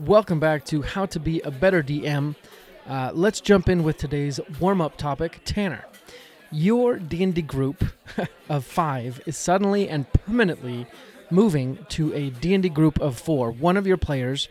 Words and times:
Welcome 0.00 0.38
back 0.38 0.64
to 0.66 0.82
How 0.82 1.06
to 1.06 1.18
Be 1.18 1.40
a 1.40 1.50
Better 1.50 1.82
DM. 1.82 2.36
Uh, 2.86 3.10
let's 3.12 3.40
jump 3.40 3.68
in 3.68 3.82
with 3.82 3.96
today's 3.96 4.38
warm-up 4.60 4.96
topic, 4.96 5.40
Tanner. 5.44 5.84
Your 6.52 7.00
D&D 7.00 7.42
group 7.42 7.84
of 8.48 8.64
5 8.64 9.22
is 9.26 9.36
suddenly 9.36 9.88
and 9.88 10.10
permanently 10.12 10.86
moving 11.32 11.84
to 11.88 12.14
a 12.14 12.30
D&D 12.30 12.68
group 12.68 13.00
of 13.00 13.18
4. 13.18 13.50
One 13.50 13.76
of 13.76 13.88
your 13.88 13.96
players 13.96 14.48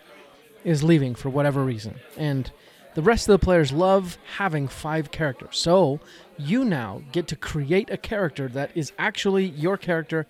is 0.65 0.83
leaving 0.83 1.15
for 1.15 1.30
whatever 1.30 1.64
reason, 1.64 1.95
and 2.18 2.52
the 2.95 3.02
rest 3.02 3.29
of 3.29 3.39
the 3.39 3.45
players 3.45 3.71
love 3.71 4.18
having 4.36 4.68
5 4.68 5.11
characters. 5.11 5.57
So, 5.57 6.02
you 6.38 6.66
now 6.66 7.04
get 7.14 7.25
to 7.27 7.38
create 7.38 7.89
a 7.89 7.95
character 7.95 8.50
that 8.50 8.71
is 8.75 8.91
actually 9.00 9.45
your 9.45 9.77
character 9.77 10.27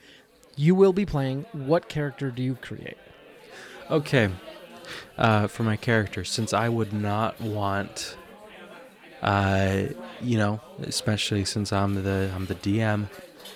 you 0.56 0.76
will 0.76 0.94
be 0.94 1.08
playing. 1.08 1.48
What 1.54 1.90
character 1.90 2.30
do 2.30 2.44
you 2.44 2.54
create? 2.54 2.98
Okay. 3.90 4.30
Uh, 5.18 5.48
for 5.48 5.64
my 5.64 5.76
character, 5.76 6.24
since 6.24 6.54
I 6.54 6.70
would 6.70 6.94
not 6.94 7.40
want, 7.42 8.16
uh, 9.22 9.84
you 10.22 10.38
know, 10.38 10.62
especially 10.84 11.46
since 11.46 11.74
I'm 11.74 12.04
the 12.04 12.32
I'm 12.36 12.46
the 12.46 12.56
DM, 12.56 13.08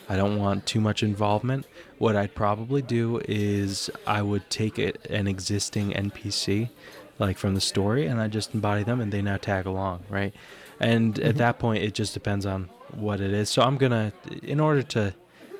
I 0.09 0.15
don't 0.15 0.37
want 0.37 0.65
too 0.65 0.81
much 0.81 1.03
involvement. 1.03 1.65
What 1.97 2.15
I'd 2.15 2.35
probably 2.35 2.81
do 2.81 3.21
is 3.27 3.89
I 4.07 4.21
would 4.21 4.49
take 4.49 4.79
it, 4.79 5.05
an 5.09 5.27
existing 5.27 5.91
NPC, 5.91 6.69
like 7.19 7.37
from 7.37 7.53
the 7.55 7.61
story, 7.61 8.07
and 8.07 8.19
I 8.19 8.27
just 8.27 8.53
embody 8.53 8.83
them, 8.83 8.99
and 8.99 9.11
they 9.11 9.21
now 9.21 9.37
tag 9.37 9.65
along, 9.65 10.03
right? 10.09 10.33
And 10.79 11.19
at 11.19 11.37
that 11.37 11.59
point, 11.59 11.83
it 11.83 11.93
just 11.93 12.13
depends 12.13 12.45
on 12.45 12.69
what 12.95 13.21
it 13.21 13.31
is. 13.31 13.49
So 13.49 13.61
I'm 13.61 13.77
gonna, 13.77 14.11
in 14.41 14.59
order 14.59 14.81
to 14.83 15.13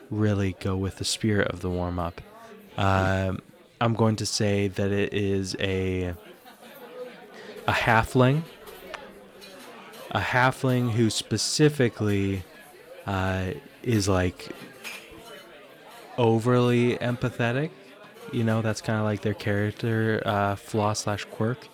really 0.10 0.56
go 0.60 0.76
with 0.76 0.98
the 0.98 1.06
spirit 1.06 1.48
of 1.50 1.62
the 1.62 1.70
warm 1.70 2.00
up, 2.00 2.22
um, 2.78 3.40
I'm 3.82 3.96
going 3.96 4.16
to 4.18 4.28
say 4.28 4.68
that 4.68 4.92
it 4.92 5.12
is 5.12 5.56
a 5.60 6.14
a 7.68 7.72
halfling, 7.74 8.44
a 10.12 10.20
halfling 10.20 10.92
who 10.92 11.10
specifically 11.10 12.44
uh, 13.08 13.52
is 13.82 14.08
like 14.08 14.50
overly 16.20 16.96
empathetic. 16.98 17.72
You 18.32 18.44
know, 18.44 18.62
that's 18.62 18.82
kind 18.82 19.00
of 19.00 19.06
like 19.06 19.22
their 19.22 19.34
character 19.34 20.22
uh, 20.28 20.56
flaw 20.58 20.94
slash 20.94 21.26
quirk, 21.26 21.68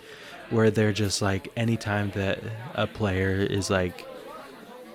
where 0.49 0.71
they're 0.71 0.93
just 0.93 1.21
like 1.21 1.51
anytime 1.57 2.11
that 2.11 2.39
a 2.73 2.87
player 2.87 3.35
is 3.35 3.69
like 3.69 4.07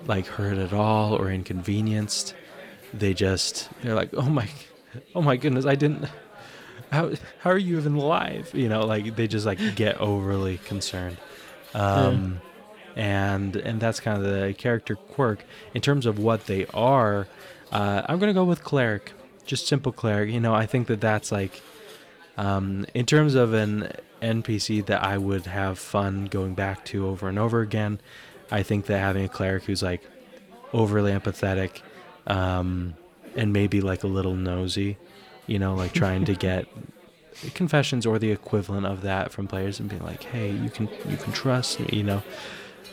like 0.07 0.27
hurt 0.27 0.57
at 0.57 0.73
all 0.73 1.15
or 1.15 1.31
inconvenienced, 1.31 2.35
they 2.95 3.13
just 3.13 3.69
they're 3.83 3.95
like, 3.95 4.15
oh 4.15 4.31
my, 4.31 4.49
oh 5.15 5.21
my 5.21 5.37
goodness, 5.37 5.67
I 5.67 5.75
didn't. 5.75 6.09
How 6.93 7.11
how 7.41 7.51
are 7.51 7.59
you 7.59 7.79
even 7.79 7.95
alive? 7.95 8.51
You 8.55 8.69
know, 8.69 8.87
like 8.87 9.17
they 9.17 9.27
just 9.27 9.47
like 9.47 9.59
get 9.75 9.99
overly 9.99 10.59
concerned. 10.59 11.17
Um, 11.75 12.41
and 12.95 13.57
and 13.57 13.81
that's 13.81 13.99
kind 13.99 14.19
of 14.19 14.25
the 14.25 14.55
character 14.55 14.95
quirk 14.95 15.45
in 15.75 15.81
terms 15.81 16.07
of 16.07 16.19
what 16.19 16.47
they 16.47 16.67
are. 16.75 17.27
Uh, 17.73 18.03
I'm 18.07 18.19
gonna 18.19 18.35
go 18.35 18.45
with 18.45 18.63
cleric, 18.63 19.13
just 19.47 19.67
simple 19.67 19.91
cleric. 19.93 20.31
You 20.31 20.41
know, 20.41 20.55
I 20.55 20.67
think 20.67 20.87
that 20.89 21.01
that's 21.01 21.33
like, 21.33 21.63
um, 22.37 22.85
in 22.93 23.07
terms 23.07 23.35
of 23.35 23.55
an 23.55 23.93
NPC 24.21 24.85
that 24.87 25.03
I 25.03 25.19
would 25.19 25.47
have 25.47 25.79
fun 25.79 26.27
going 26.27 26.55
back 26.55 26.85
to 26.87 27.07
over 27.09 27.29
and 27.29 27.39
over 27.39 27.61
again. 27.61 28.01
I 28.51 28.63
think 28.63 28.87
that 28.87 28.99
having 28.99 29.25
a 29.25 29.29
cleric 29.29 29.65
who's 29.65 29.83
like 29.83 30.03
overly 30.75 31.13
empathetic, 31.13 31.81
um, 32.27 32.95
and 33.35 33.53
maybe 33.53 33.81
like 33.81 34.05
a 34.05 34.07
little 34.07 34.35
nosy, 34.35 34.99
you 35.53 35.59
know, 35.59 35.75
like 35.75 35.93
trying 35.93 36.25
to 36.25 36.35
get 36.35 36.67
confessions 37.53 38.07
or 38.07 38.19
the 38.19 38.31
equivalent 38.31 38.87
of 38.87 39.03
that 39.03 39.33
from 39.33 39.47
players 39.47 39.79
and 39.81 39.89
being 39.91 40.03
like, 40.03 40.23
"Hey, 40.23 40.51
you 40.51 40.71
can 40.71 40.89
you 41.07 41.19
can 41.19 41.31
trust 41.33 41.79
me," 41.79 41.91
you 41.93 42.03
know. 42.03 42.23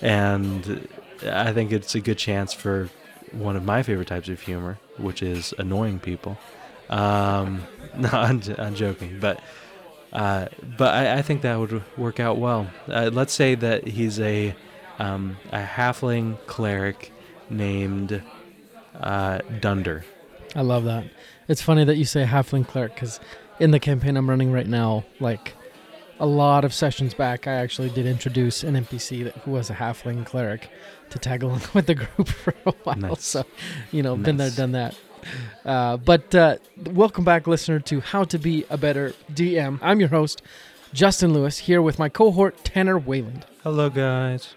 And 0.02 0.86
I 1.24 1.54
think 1.54 1.72
it's 1.72 1.96
a 1.96 2.02
good 2.02 2.18
chance 2.18 2.54
for 2.54 2.90
one 3.32 3.56
of 3.56 3.64
my 3.64 3.82
favorite 3.82 4.10
types 4.10 4.28
of 4.28 4.42
humor, 4.42 4.78
which 4.98 5.24
is 5.24 5.54
annoying 5.58 6.00
people. 6.00 6.38
Um, 6.90 7.64
no, 7.96 8.10
I'm, 8.12 8.42
I'm 8.58 8.76
joking, 8.76 9.20
but 9.22 9.40
uh, 10.12 10.48
but 10.78 10.94
I, 10.94 11.20
I 11.20 11.22
think 11.22 11.44
that 11.44 11.58
would 11.58 11.82
work 11.98 12.20
out 12.20 12.38
well. 12.40 12.68
Uh, 12.90 13.10
let's 13.14 13.34
say 13.34 13.56
that 13.56 13.88
he's 13.88 14.20
a 14.20 14.54
um, 14.98 15.38
a 15.54 15.64
halfling 15.64 16.38
cleric 16.46 17.14
named 17.50 18.22
uh, 19.00 19.40
Dunder. 19.62 20.04
I 20.58 20.62
love 20.62 20.84
that. 20.84 21.06
It's 21.50 21.64
funny 21.64 21.84
that 21.84 21.98
you 21.98 22.06
say 22.06 22.26
halfling 22.26 22.68
cleric 22.68 22.94
because 22.94 23.20
in 23.60 23.72
the 23.72 23.80
campaign 23.80 24.16
I'm 24.18 24.30
running 24.30 24.52
right 24.52 24.68
now, 24.68 25.04
like 25.20 25.56
a 26.20 26.26
lot 26.28 26.64
of 26.64 26.76
sessions 26.76 27.16
back, 27.16 27.48
I 27.48 27.54
actually 27.54 27.90
did 27.90 28.06
introduce 28.06 28.64
an 28.64 28.76
NPC 28.76 29.24
that, 29.24 29.36
who 29.38 29.52
was 29.52 29.72
a 29.72 29.74
halfling 29.74 30.24
cleric 30.28 30.70
to 31.10 31.18
tag 31.18 31.42
along 31.42 31.62
with 31.74 31.88
the 31.88 31.96
group 31.96 32.28
for 32.28 32.54
a 32.68 32.72
while. 32.84 32.98
Nice. 32.98 33.26
So, 33.26 33.46
you 33.92 34.04
know, 34.04 34.16
been 34.16 34.38
there, 34.38 34.52
done 34.52 34.74
that. 34.74 34.96
Uh, 35.66 35.98
but 35.98 36.36
uh, 36.36 36.58
welcome 36.92 37.24
back, 37.24 37.48
listener, 37.48 37.80
to 37.80 38.00
How 38.00 38.26
to 38.26 38.38
Be 38.38 38.66
a 38.70 38.78
Better 38.78 39.16
DM. 39.34 39.80
I'm 39.82 40.00
your 40.00 40.10
host, 40.10 40.44
Justin 40.94 41.34
Lewis, 41.34 41.58
here 41.58 41.82
with 41.82 41.98
my 41.98 42.10
cohort, 42.10 42.64
Tanner 42.64 43.00
Wayland. 43.00 43.48
Hello, 43.64 43.90
guys. 43.90 44.54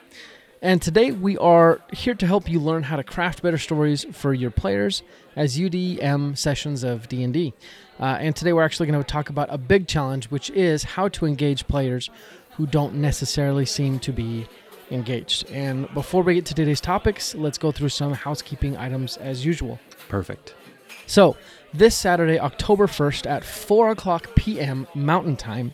And 0.61 0.83
today 0.83 1.11
we 1.11 1.39
are 1.39 1.81
here 1.93 2.15
to 2.15 2.27
help 2.27 2.51
you 2.51 2.61
learn 2.61 2.85
how 2.85 2.97
to 2.97 3.03
craft 3.03 3.43
better 3.43 3.59
stories 3.59 4.05
for 4.13 4.35
your 4.35 4.51
players 4.51 5.03
as 5.37 5.59
UDM 5.59 6.37
sessions 6.37 6.85
of 6.85 7.09
D&D. 7.09 7.55
Uh, 8.01 8.19
and 8.21 8.35
today 8.35 8.53
we're 8.53 8.63
actually 8.63 8.87
going 8.87 9.03
to 9.03 9.07
talk 9.07 9.29
about 9.29 9.49
a 9.51 9.59
big 9.59 9.87
challenge, 9.87 10.27
which 10.27 10.51
is 10.51 10.83
how 10.83 11.09
to 11.09 11.27
engage 11.27 11.67
players 11.69 12.11
who 12.53 12.67
don't 12.67 12.95
necessarily 12.95 13.65
seem 13.65 13.99
to 14.01 14.13
be 14.13 14.47
engaged. 14.91 15.51
And 15.51 15.93
before 15.95 16.23
we 16.23 16.35
get 16.35 16.47
to 16.47 16.55
today's 16.55 16.81
topics, 16.81 17.35
let's 17.35 17.59
go 17.59 17.73
through 17.73 17.89
some 17.89 18.13
housekeeping 18.13 18.77
items 18.77 19.17
as 19.17 19.45
usual. 19.45 19.81
Perfect. 20.09 20.55
So, 21.07 21.37
this 21.75 21.97
Saturday, 21.97 22.39
October 22.39 22.87
1st 22.87 23.29
at 23.29 23.45
4 23.45 23.91
o'clock 23.91 24.35
p.m. 24.35 24.87
Mountain 24.95 25.37
Time, 25.37 25.73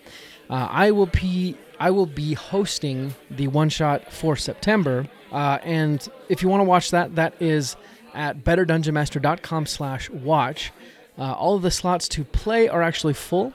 uh, 0.48 0.68
I 0.70 0.92
will 0.92 1.06
be 1.06 1.56
I 1.80 1.90
will 1.90 2.06
be 2.06 2.34
hosting 2.34 3.14
the 3.30 3.46
one 3.48 3.68
shot 3.68 4.12
for 4.12 4.36
September. 4.36 5.08
Uh, 5.30 5.58
and 5.62 6.08
if 6.28 6.42
you 6.42 6.48
want 6.48 6.60
to 6.60 6.64
watch 6.64 6.90
that, 6.90 7.14
that 7.14 7.40
is 7.40 7.76
at 8.14 8.44
betterdungeonmaster.com 8.44 9.66
slash 9.66 10.10
watch. 10.10 10.72
Uh, 11.18 11.32
all 11.32 11.56
of 11.56 11.62
the 11.62 11.70
slots 11.70 12.08
to 12.08 12.24
play 12.24 12.68
are 12.68 12.82
actually 12.82 13.14
full. 13.14 13.52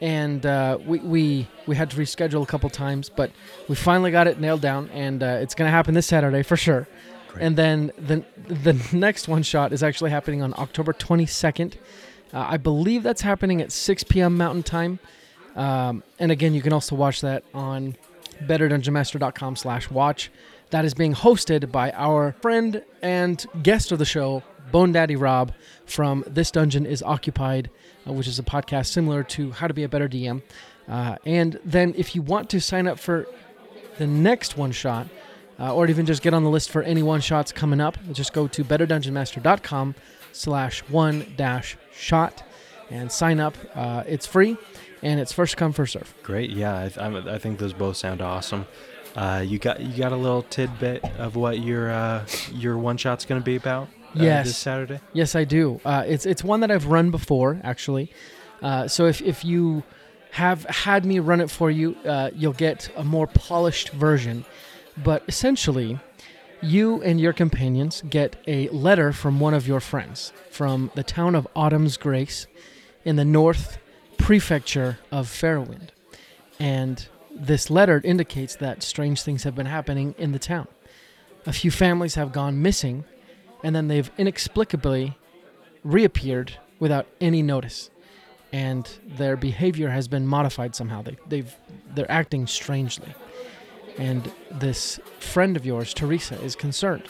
And 0.00 0.44
uh, 0.44 0.78
we, 0.84 0.98
we 0.98 1.48
we 1.68 1.76
had 1.76 1.90
to 1.90 1.96
reschedule 1.96 2.42
a 2.42 2.46
couple 2.46 2.68
times, 2.70 3.08
but 3.08 3.30
we 3.68 3.76
finally 3.76 4.10
got 4.10 4.26
it 4.26 4.40
nailed 4.40 4.60
down, 4.60 4.90
and 4.90 5.22
uh, 5.22 5.38
it's 5.40 5.54
going 5.54 5.68
to 5.68 5.70
happen 5.70 5.94
this 5.94 6.08
Saturday 6.08 6.42
for 6.42 6.56
sure. 6.56 6.88
Great. 7.28 7.44
And 7.44 7.56
then 7.56 7.92
the 7.96 8.24
the 8.48 8.72
next 8.92 9.28
one 9.28 9.44
shot 9.44 9.72
is 9.72 9.80
actually 9.80 10.10
happening 10.10 10.42
on 10.42 10.54
October 10.58 10.92
22nd. 10.92 11.74
Uh, 12.34 12.46
I 12.48 12.56
believe 12.56 13.04
that's 13.04 13.20
happening 13.20 13.60
at 13.62 13.70
6 13.70 14.02
p.m. 14.04 14.36
Mountain 14.36 14.64
Time. 14.64 14.98
Um, 15.54 16.02
and 16.18 16.32
again, 16.32 16.52
you 16.54 16.62
can 16.62 16.72
also 16.72 16.96
watch 16.96 17.20
that 17.20 17.44
on 17.54 17.96
betterdungeonmaster.com 18.42 19.56
slash 19.56 19.90
watch. 19.90 20.30
That 20.72 20.86
is 20.86 20.94
being 20.94 21.12
hosted 21.14 21.70
by 21.70 21.90
our 21.92 22.32
friend 22.40 22.82
and 23.02 23.44
guest 23.62 23.92
of 23.92 23.98
the 23.98 24.06
show, 24.06 24.42
Bone 24.70 24.90
Daddy 24.90 25.16
Rob 25.16 25.52
from 25.84 26.24
This 26.26 26.50
Dungeon 26.50 26.86
is 26.86 27.02
Occupied, 27.02 27.68
uh, 28.08 28.14
which 28.14 28.26
is 28.26 28.38
a 28.38 28.42
podcast 28.42 28.86
similar 28.86 29.22
to 29.24 29.50
How 29.50 29.66
to 29.66 29.74
Be 29.74 29.82
a 29.82 29.88
Better 29.90 30.08
DM. 30.08 30.40
Uh, 30.88 31.16
and 31.26 31.60
then 31.62 31.92
if 31.98 32.14
you 32.14 32.22
want 32.22 32.48
to 32.48 32.58
sign 32.58 32.88
up 32.88 32.98
for 32.98 33.26
the 33.98 34.06
next 34.06 34.56
one 34.56 34.72
shot, 34.72 35.08
uh, 35.60 35.74
or 35.74 35.86
even 35.88 36.06
just 36.06 36.22
get 36.22 36.32
on 36.32 36.42
the 36.42 36.48
list 36.48 36.70
for 36.70 36.82
any 36.82 37.02
one 37.02 37.20
shots 37.20 37.52
coming 37.52 37.78
up, 37.78 37.98
just 38.10 38.32
go 38.32 38.48
to 38.48 38.64
betterdungeonmaster.com 38.64 39.94
slash 40.32 40.80
one 40.88 41.34
dash 41.36 41.76
shot 41.92 42.42
and 42.88 43.12
sign 43.12 43.40
up. 43.40 43.58
Uh, 43.74 44.04
it's 44.06 44.24
free 44.26 44.56
and 45.02 45.20
it's 45.20 45.34
first 45.34 45.58
come, 45.58 45.74
first 45.74 45.92
serve. 45.92 46.14
Great. 46.22 46.48
Yeah, 46.48 46.78
I, 46.78 46.88
th- 46.88 47.26
I 47.26 47.36
think 47.36 47.58
those 47.58 47.74
both 47.74 47.98
sound 47.98 48.22
awesome. 48.22 48.66
Uh, 49.14 49.44
you 49.46 49.58
got 49.58 49.80
you 49.80 49.96
got 49.96 50.12
a 50.12 50.16
little 50.16 50.42
tidbit 50.44 51.04
of 51.18 51.36
what 51.36 51.60
your 51.60 51.90
uh, 51.90 52.26
your 52.52 52.78
one 52.78 52.96
shot's 52.96 53.24
going 53.24 53.40
to 53.40 53.44
be 53.44 53.56
about. 53.56 53.84
Uh, 53.84 53.88
Yes. 54.24 54.46
This 54.48 54.56
Saturday. 54.58 55.00
Yes, 55.14 55.34
I 55.34 55.44
do. 55.44 55.80
Uh, 55.84 56.04
it's 56.06 56.26
it's 56.26 56.44
one 56.44 56.60
that 56.60 56.70
I've 56.70 56.86
run 56.86 57.10
before, 57.10 57.60
actually. 57.64 58.10
Uh, 58.62 58.86
so 58.88 59.06
if 59.06 59.22
if 59.22 59.44
you 59.44 59.82
have 60.32 60.64
had 60.64 61.04
me 61.04 61.18
run 61.18 61.40
it 61.40 61.50
for 61.50 61.70
you, 61.70 61.96
uh, 62.06 62.30
you'll 62.34 62.52
get 62.54 62.90
a 62.96 63.04
more 63.04 63.26
polished 63.26 63.90
version. 63.90 64.44
But 65.02 65.22
essentially, 65.28 65.98
you 66.62 67.02
and 67.02 67.20
your 67.20 67.32
companions 67.32 68.02
get 68.08 68.36
a 68.46 68.68
letter 68.68 69.12
from 69.12 69.40
one 69.40 69.52
of 69.54 69.66
your 69.66 69.80
friends 69.80 70.32
from 70.50 70.90
the 70.94 71.02
town 71.02 71.34
of 71.34 71.46
Autumn's 71.56 71.96
Grace 71.96 72.46
in 73.04 73.16
the 73.16 73.24
north 73.24 73.78
prefecture 74.18 74.98
of 75.10 75.26
Fairwind. 75.26 75.88
And 76.58 77.08
this 77.34 77.70
letter 77.70 78.00
indicates 78.04 78.56
that 78.56 78.82
strange 78.82 79.22
things 79.22 79.44
have 79.44 79.54
been 79.54 79.66
happening 79.66 80.14
in 80.18 80.32
the 80.32 80.38
town. 80.38 80.68
A 81.46 81.52
few 81.52 81.70
families 81.70 82.14
have 82.14 82.32
gone 82.32 82.62
missing, 82.62 83.04
and 83.64 83.74
then 83.74 83.88
they've 83.88 84.10
inexplicably 84.18 85.16
reappeared 85.82 86.58
without 86.78 87.06
any 87.20 87.42
notice. 87.42 87.90
and 88.52 88.88
their 89.06 89.36
behavior 89.36 89.88
has 89.90 90.08
been 90.08 90.26
modified 90.26 90.74
somehow. 90.74 91.02
They, 91.02 91.16
they've 91.26 91.54
they're 91.94 92.10
acting 92.10 92.46
strangely, 92.46 93.14
and 93.98 94.30
this 94.50 95.00
friend 95.18 95.56
of 95.56 95.64
yours, 95.64 95.94
Teresa, 95.94 96.40
is 96.42 96.54
concerned, 96.54 97.04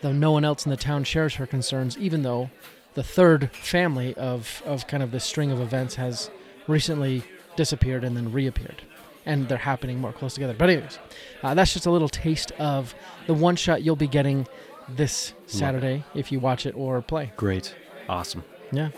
though 0.00 0.12
no 0.12 0.32
one 0.32 0.44
else 0.44 0.66
in 0.66 0.70
the 0.70 0.76
town 0.76 1.04
shares 1.04 1.34
her 1.36 1.46
concerns. 1.46 1.96
Even 1.98 2.22
though 2.22 2.50
the 2.94 3.02
third 3.02 3.50
family 3.52 4.14
of 4.14 4.62
of 4.66 4.86
kind 4.88 5.02
of 5.02 5.12
this 5.12 5.24
string 5.24 5.52
of 5.52 5.60
events 5.60 5.94
has 5.94 6.30
recently 6.66 7.22
disappeared 7.56 8.02
and 8.02 8.16
then 8.16 8.32
reappeared, 8.32 8.82
and 9.26 9.48
they're 9.48 9.58
happening 9.58 9.98
more 9.98 10.12
close 10.12 10.34
together. 10.34 10.54
But 10.56 10.70
anyways, 10.70 10.98
uh, 11.42 11.54
that's 11.54 11.72
just 11.72 11.86
a 11.86 11.90
little 11.90 12.08
taste 12.08 12.52
of 12.58 12.94
the 13.26 13.34
one 13.34 13.56
shot 13.56 13.82
you'll 13.82 13.96
be 13.96 14.08
getting 14.08 14.46
this 14.88 15.32
Saturday 15.46 16.04
if 16.14 16.32
you 16.32 16.40
watch 16.40 16.66
it 16.66 16.74
or 16.76 17.00
play. 17.02 17.32
Great. 17.36 17.74
Awesome. 18.08 18.44
Yeah. 18.72 18.90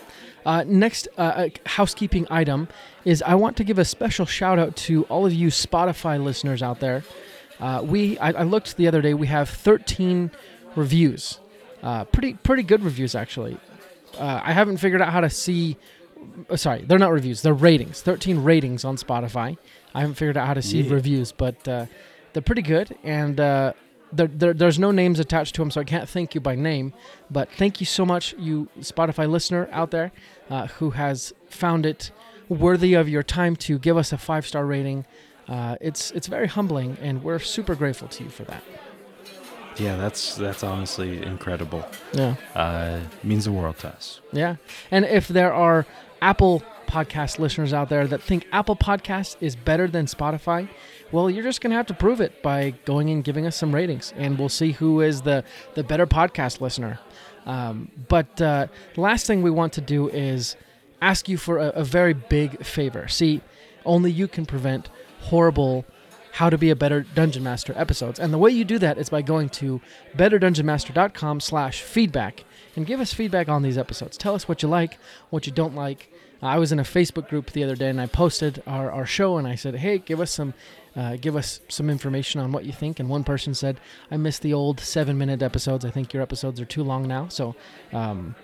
Uh, 0.45 0.63
next 0.65 1.07
uh, 1.17 1.21
uh, 1.21 1.49
housekeeping 1.65 2.27
item 2.29 2.67
is 3.03 3.21
I 3.21 3.35
want 3.35 3.57
to 3.57 3.63
give 3.63 3.79
a 3.79 3.85
special 3.85 4.25
shout 4.25 4.59
out 4.59 4.75
to 4.77 5.03
all 5.05 5.25
of 5.25 5.33
you 5.33 5.47
Spotify 5.49 6.23
listeners 6.23 6.63
out 6.63 6.79
there. 6.79 7.03
Uh, 7.59 7.81
we 7.83 8.17
I, 8.19 8.31
I 8.31 8.43
looked 8.43 8.77
the 8.77 8.87
other 8.87 9.01
day. 9.01 9.13
We 9.13 9.27
have 9.27 9.49
13 9.49 10.31
reviews. 10.75 11.39
Uh, 11.81 12.03
pretty 12.05 12.33
pretty 12.35 12.63
good 12.63 12.83
reviews 12.83 13.15
actually. 13.15 13.57
Uh, 14.17 14.41
I 14.43 14.53
haven't 14.53 14.77
figured 14.77 15.01
out 15.01 15.11
how 15.11 15.21
to 15.21 15.29
see. 15.29 15.77
Uh, 16.49 16.55
sorry, 16.57 16.81
they're 16.83 16.99
not 16.99 17.11
reviews. 17.11 17.41
They're 17.41 17.53
ratings. 17.53 18.01
13 18.01 18.43
ratings 18.43 18.83
on 18.85 18.97
Spotify. 18.97 19.57
I 19.93 20.01
haven't 20.01 20.15
figured 20.15 20.37
out 20.37 20.47
how 20.47 20.53
to 20.53 20.61
see 20.61 20.81
Yeah. 20.81 20.93
reviews, 20.93 21.31
but 21.31 21.67
uh, 21.67 21.85
they're 22.33 22.41
pretty 22.41 22.61
good. 22.61 22.95
And 23.03 23.39
uh, 23.39 23.73
there, 24.11 24.27
there, 24.27 24.53
there's 24.53 24.77
no 24.79 24.91
names 24.91 25.19
attached 25.19 25.55
to 25.55 25.61
them, 25.61 25.71
so 25.71 25.81
I 25.81 25.83
can't 25.85 26.07
thank 26.09 26.35
you 26.35 26.41
by 26.41 26.55
name. 26.55 26.93
But 27.31 27.49
thank 27.57 27.79
you 27.79 27.85
so 27.85 28.05
much, 28.05 28.33
you 28.37 28.67
Spotify 28.81 29.29
listener 29.29 29.67
out 29.71 29.91
there 29.91 30.11
uh, 30.49 30.67
who 30.67 30.91
has 30.91 31.33
found 31.49 31.85
it 31.85 32.11
worthy 32.49 32.93
of 32.93 33.09
your 33.09 33.23
time 33.23 33.55
to 33.55 33.79
give 33.79 33.97
us 33.97 34.11
a 34.13 34.17
five 34.17 34.45
star 34.45 34.65
rating. 34.65 35.05
Uh, 35.47 35.75
it's 35.81 36.11
it's 36.11 36.27
very 36.27 36.47
humbling, 36.47 36.97
and 37.01 37.23
we're 37.23 37.39
super 37.39 37.75
grateful 37.75 38.07
to 38.07 38.23
you 38.23 38.29
for 38.29 38.43
that. 38.45 38.63
Yeah, 39.77 39.95
that's 39.97 40.35
that's 40.35 40.63
honestly 40.63 41.21
incredible. 41.23 41.85
Yeah, 42.13 42.35
Uh, 42.55 42.99
means 43.23 43.45
the 43.45 43.51
world 43.51 43.77
to 43.79 43.89
us. 43.89 44.21
yeah. 44.31 44.55
And 44.91 45.05
if 45.05 45.27
there 45.27 45.53
are 45.53 45.85
Apple 46.21 46.63
podcast 46.87 47.39
listeners 47.39 47.73
out 47.73 47.89
there 47.89 48.07
that 48.07 48.21
think 48.21 48.45
Apple 48.51 48.75
Podcast 48.75 49.37
is 49.41 49.55
better 49.55 49.87
than 49.87 50.05
Spotify, 50.05 50.69
well, 51.11 51.29
you're 51.29 51.43
just 51.43 51.59
gonna 51.61 51.75
have 51.75 51.87
to 51.87 51.93
prove 51.93 52.21
it 52.21 52.41
by 52.41 52.73
going 52.85 53.09
and 53.09 53.23
giving 53.23 53.45
us 53.45 53.55
some 53.55 53.73
ratings, 53.75 54.13
and 54.15 54.37
we'll 54.39 54.49
see 54.49 54.71
who 54.73 55.01
is 55.01 55.21
the 55.23 55.43
the 55.73 55.83
better 55.83 56.05
podcast 56.07 56.61
listener. 56.61 56.99
Um, 57.45 57.91
but 58.07 58.41
uh, 58.41 58.67
last 58.95 59.27
thing 59.27 59.41
we 59.43 59.51
want 59.51 59.73
to 59.73 59.81
do 59.81 60.09
is 60.09 60.55
ask 61.01 61.27
you 61.29 61.37
for 61.37 61.57
a, 61.59 61.67
a 61.69 61.83
very 61.83 62.13
big 62.13 62.63
favor. 62.65 63.07
See, 63.07 63.41
only 63.85 64.09
you 64.11 64.27
can 64.27 64.45
prevent 64.45 64.89
horrible 65.21 65.85
how 66.35 66.49
to 66.49 66.57
be 66.57 66.69
a 66.69 66.75
better 66.75 67.01
dungeon 67.01 67.43
master 67.43 67.73
episodes. 67.77 68.19
And 68.19 68.33
the 68.33 68.37
way 68.37 68.51
you 68.51 68.65
do 68.65 68.77
that 68.79 68.97
is 68.97 69.09
by 69.09 69.21
going 69.21 69.47
to 69.49 69.79
betterdungeonmaster.com 70.17 71.39
slash 71.39 71.81
feedback 71.81 72.43
and 72.75 72.85
give 72.85 72.99
us 72.99 73.13
feedback 73.13 73.47
on 73.47 73.61
these 73.61 73.77
episodes. 73.77 74.17
Tell 74.17 74.35
us 74.35 74.47
what 74.47 74.61
you 74.61 74.67
like 74.67 74.97
what 75.29 75.47
you 75.47 75.53
don't 75.53 75.75
like. 75.75 76.11
Uh, 76.43 76.47
i 76.47 76.57
was 76.57 76.73
in 76.73 76.79
a 76.79 76.83
facebook 76.83 77.29
group 77.29 77.51
the 77.51 77.63
other 77.63 77.77
day 77.77 77.89
and 77.89 78.01
i 78.01 78.05
posted 78.05 78.61
our, 78.67 78.91
our 78.91 79.05
show 79.05 79.37
and 79.37 79.47
i 79.47 79.55
said 79.55 79.73
hey 79.75 79.97
give 79.97 80.19
us 80.19 80.29
some 80.29 80.53
uh, 80.95 81.15
give 81.15 81.35
us 81.35 81.61
some 81.67 81.89
information 81.89 82.39
on 82.39 82.51
what 82.51 82.63
you 82.63 82.71
think. 82.71 82.99
And 82.99 83.09
one 83.09 83.23
person 83.23 83.53
said 83.53 83.79
i 84.11 84.17
miss 84.17 84.39
the 84.39 84.53
old 84.53 84.79
seven 84.79 85.17
minute 85.17 85.41
episodes. 85.41 85.85
I 85.85 85.89
think 85.89 86.13
your 86.13 86.23
episodes 86.23 86.59
are 86.61 86.65
too 86.65 86.83
long 86.83 87.07
now. 87.07 87.27
So 87.27 87.55
um, 87.93 88.35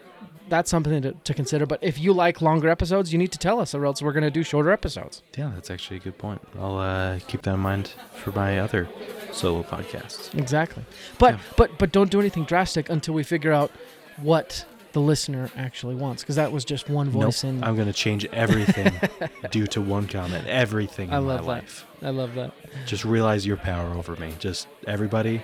that's 0.52 0.70
something 0.70 1.02
to, 1.02 1.14
to 1.14 1.34
consider 1.34 1.66
but 1.66 1.80
if 1.82 1.98
you 1.98 2.14
like 2.14 2.42
longer 2.42 2.70
episodes 2.70 3.12
you 3.12 3.18
need 3.18 3.32
to 3.32 3.40
tell 3.40 3.60
us 3.60 3.74
or 3.74 3.86
else 3.86 4.02
we're 4.04 4.12
going 4.12 4.24
to 4.24 4.30
do 4.30 4.44
shorter 4.44 4.72
episodes 4.72 5.24
Yeah, 5.38 5.50
that's 5.56 5.72
actually 5.72 5.98
a 5.98 6.02
good 6.02 6.18
point. 6.20 6.42
I'll 6.60 6.78
uh, 6.78 7.20
keep 7.28 7.42
that 7.44 7.56
in 7.56 7.60
mind 7.62 7.94
for 8.14 8.32
my 8.34 8.60
other 8.60 8.88
solo 9.32 9.64
podcasts. 9.64 10.38
Exactly. 10.38 10.84
But 11.18 11.36
Yeah. 11.36 11.40
but 11.58 11.70
but 11.80 11.92
don't 11.92 12.12
do 12.12 12.20
anything 12.20 12.44
drastic 12.46 12.90
until 12.90 13.14
we 13.16 13.24
figure 13.24 13.52
out 13.54 13.72
what 14.18 14.66
the 14.94 15.00
listener 15.00 15.50
actually 15.56 15.96
wants 15.96 16.22
because 16.22 16.36
that 16.36 16.52
was 16.52 16.66
just 16.66 16.90
one 16.90 17.10
voice 17.10 17.44
Nope, 17.46 17.54
in 17.54 17.64
I'm 17.64 17.78
gonna 17.78 17.94
change 17.94 18.26
everything 18.34 18.92
due 19.52 19.66
to 19.68 19.80
one 19.82 20.06
comment. 20.08 20.46
Everything 20.48 21.08
in 21.08 21.14
I 21.14 21.20
love 21.20 21.42
that. 21.42 21.48
life. 21.48 21.86
I 22.02 22.10
love 22.10 22.36
that. 22.36 22.52
Just 22.86 23.06
realize 23.06 23.46
your 23.48 23.56
power 23.58 23.90
over 23.96 24.16
me. 24.18 24.34
Just 24.38 24.68
everybody. 24.86 25.42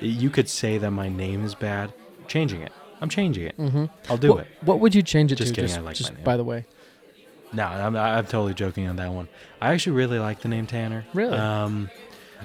You 0.00 0.30
could 0.30 0.48
say 0.48 0.78
that 0.78 0.92
my 0.92 1.08
name 1.08 1.44
is 1.44 1.56
bad. 1.56 1.92
Changing 2.28 2.62
it. 2.62 2.72
I'm 3.00 3.08
changing 3.08 3.46
it. 3.46 3.56
Mm-hmm. 3.58 3.84
I'll 4.10 4.16
do 4.16 4.30
what, 4.34 4.40
it. 4.40 4.46
What 4.62 4.80
would 4.80 4.94
you 4.94 5.02
change 5.02 5.32
it 5.32 5.36
Just 5.36 5.50
to? 5.50 5.54
kidding, 5.54 5.68
just 5.68 5.78
I 5.78 5.82
like 5.82 5.96
just 5.96 6.10
my 6.10 6.16
name. 6.16 6.24
by 6.24 6.36
the 6.36 6.44
way. 6.44 6.66
No, 7.52 7.64
I'm, 7.64 7.96
I'm 7.96 8.24
totally 8.26 8.52
joking 8.54 8.86
on 8.88 8.96
that 8.96 9.10
one. 9.12 9.28
I 9.60 9.72
actually 9.72 9.92
really 9.96 10.18
like 10.18 10.40
the 10.40 10.48
name 10.48 10.66
Tanner. 10.66 11.06
Really? 11.14 11.36
Um, 11.38 11.88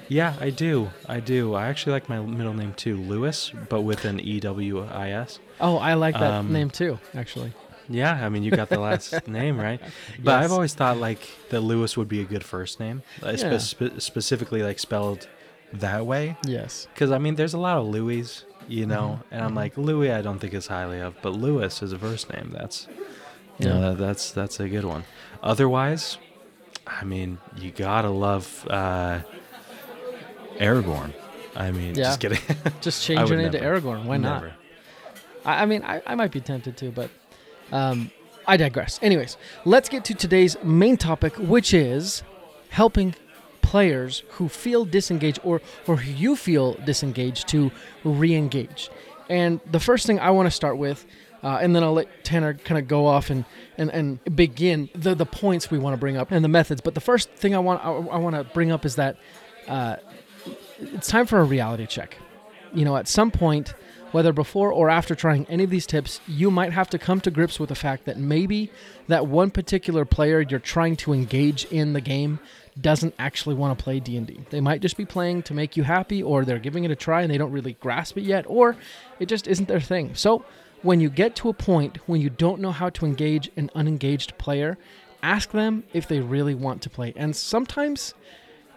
yeah, 0.08 0.34
I 0.40 0.50
do. 0.50 0.90
I 1.06 1.20
do. 1.20 1.54
I 1.54 1.68
actually 1.68 1.92
like 1.92 2.08
my 2.08 2.20
middle 2.20 2.54
name 2.54 2.72
too, 2.74 2.96
Lewis, 2.96 3.52
but 3.68 3.82
with 3.82 4.04
an 4.06 4.18
E 4.20 4.40
W 4.40 4.80
I 4.84 5.10
S. 5.10 5.38
Oh, 5.60 5.76
I 5.76 5.94
like 5.94 6.14
that 6.14 6.32
Um, 6.32 6.52
name 6.52 6.70
too. 6.70 6.98
Actually. 7.14 7.52
Yeah, 7.86 8.12
I 8.24 8.30
mean 8.30 8.42
you 8.42 8.50
got 8.50 8.70
the 8.70 8.80
last 8.80 9.28
name 9.28 9.60
right, 9.60 9.78
but 10.18 10.32
Yes. 10.32 10.44
I've 10.44 10.52
always 10.52 10.72
thought 10.72 10.96
like 10.96 11.20
that 11.50 11.60
Lewis 11.60 11.98
would 11.98 12.08
be 12.08 12.20
a 12.22 12.24
good 12.24 12.42
first 12.42 12.80
name, 12.80 13.02
Yeah. 13.22 13.58
spe- 13.58 13.98
specifically 13.98 14.62
like 14.62 14.78
spelled 14.78 15.28
that 15.74 16.06
way. 16.06 16.38
Yes. 16.46 16.88
Because 16.94 17.10
I 17.10 17.18
mean, 17.18 17.34
there's 17.34 17.52
a 17.52 17.58
lot 17.58 17.76
of 17.76 17.86
Louis, 17.86 18.42
you 18.68 18.86
know, 18.86 19.20
Mhm, 19.20 19.24
and 19.32 19.44
I'm 19.44 19.54
like 19.54 19.76
Louis. 19.76 20.10
I 20.10 20.22
don't 20.22 20.38
think 20.38 20.54
is 20.54 20.66
highly 20.66 21.00
of, 21.00 21.14
but 21.22 21.30
Lewis 21.34 21.82
is 21.82 21.92
a 21.92 21.98
first 21.98 22.32
name. 22.32 22.50
That's 22.52 22.86
you 23.58 23.68
know 23.68 23.80
Yeah. 23.80 23.88
that, 23.90 23.98
that's 23.98 24.30
that's 24.32 24.60
a 24.60 24.68
good 24.68 24.84
one. 24.84 25.04
Otherwise, 25.42 26.18
I 26.86 27.04
mean, 27.04 27.38
you 27.58 27.70
gotta 27.70 28.10
love 28.10 28.66
uh, 28.70 29.20
Aragorn. 30.58 31.12
I 31.56 31.70
mean, 31.70 31.94
Yeah. 31.94 32.04
just 32.04 32.20
kidding. 32.20 32.38
Just 32.80 33.04
change 33.04 33.28
your 33.28 33.38
name 33.38 33.52
to. 33.52 33.60
Aragorn. 33.60 34.04
Why 34.04 34.16
not? 34.16 34.44
I, 35.44 35.62
I 35.62 35.66
mean, 35.66 35.82
I, 35.82 36.02
I 36.06 36.14
might 36.14 36.30
be 36.32 36.40
tempted 36.40 36.76
to, 36.78 36.90
but 36.90 37.10
um, 37.72 38.10
I 38.46 38.56
digress. 38.56 38.98
Anyways, 39.02 39.36
let's 39.64 39.88
get 39.88 40.04
to 40.06 40.14
today's 40.14 40.56
main 40.62 40.96
topic, 40.96 41.36
which 41.36 41.72
is 41.74 42.22
helping 42.70 43.14
players 43.64 44.22
who 44.32 44.48
feel 44.48 44.84
disengaged 44.84 45.40
or, 45.42 45.60
or 45.86 45.96
who 45.96 46.12
you 46.12 46.36
feel 46.36 46.74
disengaged 46.84 47.48
to 47.48 47.70
re 48.04 48.34
engage. 48.34 48.90
And 49.28 49.60
the 49.70 49.80
first 49.80 50.06
thing 50.06 50.20
I 50.20 50.30
want 50.30 50.46
to 50.46 50.50
start 50.50 50.76
with, 50.76 51.06
uh, 51.42 51.58
and 51.60 51.74
then 51.74 51.82
I'll 51.82 51.94
let 51.94 52.24
Tanner 52.24 52.54
kind 52.54 52.78
of 52.78 52.86
go 52.86 53.06
off 53.06 53.30
and, 53.30 53.44
and, 53.78 53.90
and 53.90 54.36
begin 54.36 54.90
the, 54.94 55.14
the 55.14 55.26
points 55.26 55.70
we 55.70 55.78
want 55.78 55.94
to 55.94 55.98
bring 55.98 56.16
up 56.16 56.30
and 56.30 56.44
the 56.44 56.48
methods. 56.48 56.82
But 56.82 56.94
the 56.94 57.00
first 57.00 57.30
thing 57.30 57.54
I 57.54 57.58
want 57.58 57.84
I, 57.84 57.90
I 57.90 58.18
want 58.18 58.36
to 58.36 58.44
bring 58.44 58.70
up 58.70 58.84
is 58.84 58.96
that 58.96 59.16
uh, 59.66 59.96
it's 60.78 61.08
time 61.08 61.26
for 61.26 61.40
a 61.40 61.44
reality 61.44 61.86
check. 61.86 62.18
You 62.74 62.84
know, 62.84 62.96
at 62.96 63.08
some 63.08 63.30
point, 63.30 63.74
whether 64.12 64.32
before 64.32 64.72
or 64.72 64.90
after 64.90 65.14
trying 65.14 65.46
any 65.48 65.64
of 65.64 65.70
these 65.70 65.86
tips, 65.86 66.20
you 66.28 66.50
might 66.50 66.72
have 66.72 66.88
to 66.90 66.98
come 66.98 67.20
to 67.22 67.30
grips 67.30 67.58
with 67.58 67.68
the 67.68 67.74
fact 67.74 68.04
that 68.04 68.16
maybe 68.16 68.70
that 69.08 69.26
one 69.26 69.50
particular 69.50 70.04
player 70.04 70.40
you're 70.40 70.60
trying 70.60 70.96
to 70.96 71.12
engage 71.12 71.64
in 71.64 71.94
the 71.94 72.00
game 72.00 72.38
doesn't 72.80 73.14
actually 73.18 73.54
want 73.54 73.76
to 73.76 73.82
play 73.82 74.00
D&D. 74.00 74.40
They 74.50 74.60
might 74.60 74.80
just 74.80 74.96
be 74.96 75.04
playing 75.04 75.42
to 75.44 75.54
make 75.54 75.76
you 75.76 75.84
happy 75.84 76.22
or 76.22 76.44
they're 76.44 76.58
giving 76.58 76.84
it 76.84 76.90
a 76.90 76.96
try 76.96 77.22
and 77.22 77.30
they 77.30 77.38
don't 77.38 77.52
really 77.52 77.74
grasp 77.74 78.18
it 78.18 78.24
yet 78.24 78.44
or 78.48 78.76
it 79.20 79.26
just 79.26 79.46
isn't 79.46 79.68
their 79.68 79.80
thing. 79.80 80.14
So, 80.14 80.44
when 80.82 81.00
you 81.00 81.08
get 81.08 81.34
to 81.36 81.48
a 81.48 81.54
point 81.54 81.96
when 82.06 82.20
you 82.20 82.28
don't 82.28 82.60
know 82.60 82.70
how 82.70 82.90
to 82.90 83.06
engage 83.06 83.50
an 83.56 83.70
unengaged 83.74 84.36
player, 84.36 84.76
ask 85.22 85.50
them 85.50 85.82
if 85.94 86.06
they 86.06 86.20
really 86.20 86.54
want 86.54 86.82
to 86.82 86.90
play. 86.90 87.14
And 87.16 87.34
sometimes 87.34 88.12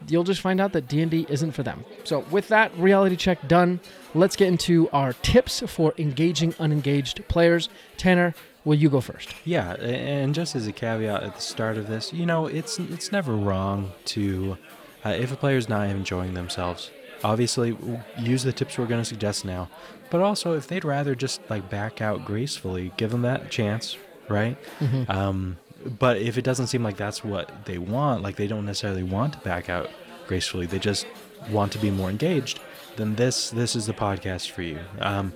you'll 0.08 0.24
just 0.24 0.42
find 0.42 0.60
out 0.62 0.74
that 0.74 0.88
D&D 0.88 1.26
isn't 1.30 1.52
for 1.52 1.64
them. 1.64 1.86
So 2.04 2.20
with 2.32 2.48
that 2.50 2.78
reality 2.78 3.16
check 3.16 3.48
done, 3.48 3.80
let's 4.14 4.36
get 4.36 4.48
into 4.48 4.90
our 4.92 5.14
tips 5.14 5.62
for 5.68 5.94
engaging 5.98 6.54
unengaged 6.60 7.28
players. 7.28 7.70
Tanner, 7.98 8.34
will 8.66 8.76
you 8.76 8.90
go 8.90 9.02
first? 9.02 9.34
Yeah, 9.46 9.74
and 9.74 10.36
just 10.36 10.56
as 10.56 10.68
a 10.68 10.72
caveat 10.72 11.24
at 11.24 11.36
the 11.36 11.42
start 11.42 11.78
of 11.78 11.88
this, 11.88 12.14
you 12.14 12.26
know, 12.26 12.48
it's 12.48 12.80
it's 12.80 13.12
never 13.12 13.36
wrong 13.36 13.94
to, 14.06 14.58
uh, 15.06 15.10
if 15.10 15.32
a 15.32 15.36
player's 15.36 15.70
not 15.70 15.88
enjoying 15.90 16.34
themselves, 16.34 16.92
obviously 17.24 17.78
use 18.20 18.44
the 18.44 18.54
tips 18.54 18.78
we're 18.78 18.86
going 18.86 19.02
to 19.02 19.06
suggest 19.06 19.46
now. 19.46 19.70
But 20.10 20.22
also, 20.22 20.54
if 20.54 20.68
they'd 20.68 20.86
rather 20.86 21.16
just 21.16 21.42
like 21.50 21.70
back 21.70 22.02
out 22.02 22.26
gracefully, 22.26 22.94
give 22.98 23.12
them 23.12 23.24
that 23.24 23.50
chance, 23.50 23.98
right? 24.30 24.58
Mm-hmm. 24.80 25.12
Um, 25.12 25.58
but 25.88 26.18
if 26.18 26.38
it 26.38 26.44
doesn't 26.44 26.68
seem 26.68 26.84
like 26.84 26.98
that's 26.98 27.24
what 27.24 27.66
they 27.66 27.78
want, 27.78 28.22
like 28.22 28.36
they 28.36 28.48
don't 28.48 28.66
necessarily 28.66 29.04
want 29.04 29.34
to 29.34 29.40
back 29.40 29.70
out 29.70 29.90
gracefully, 30.28 30.66
they 30.66 30.80
just 30.80 31.08
want 31.50 31.72
to 31.72 31.78
be 31.80 31.92
more 31.92 32.10
engaged, 32.10 32.60
then 32.98 33.16
this 33.16 33.50
this 33.52 33.76
is 33.76 33.86
the 33.86 33.94
podcast 33.94 34.52
for 34.52 34.62
you. 34.62 34.80
Um, 35.00 35.34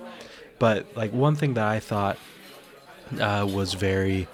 but 0.58 0.86
like 0.96 1.12
one 1.12 1.34
thing 1.34 1.54
that 1.54 1.66
I 1.66 1.80
thought 1.80 2.18
uh, 3.20 3.46
was 3.50 3.74
very 3.74 4.28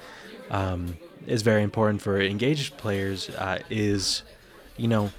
um, 0.51 0.97
is 1.27 1.43
very 1.43 1.63
important 1.63 2.03
for 2.03 2.21
engaged 2.21 2.77
players 2.77 3.31
uh, 3.31 3.61
is 3.71 4.23
you 4.77 4.89
know 4.89 5.11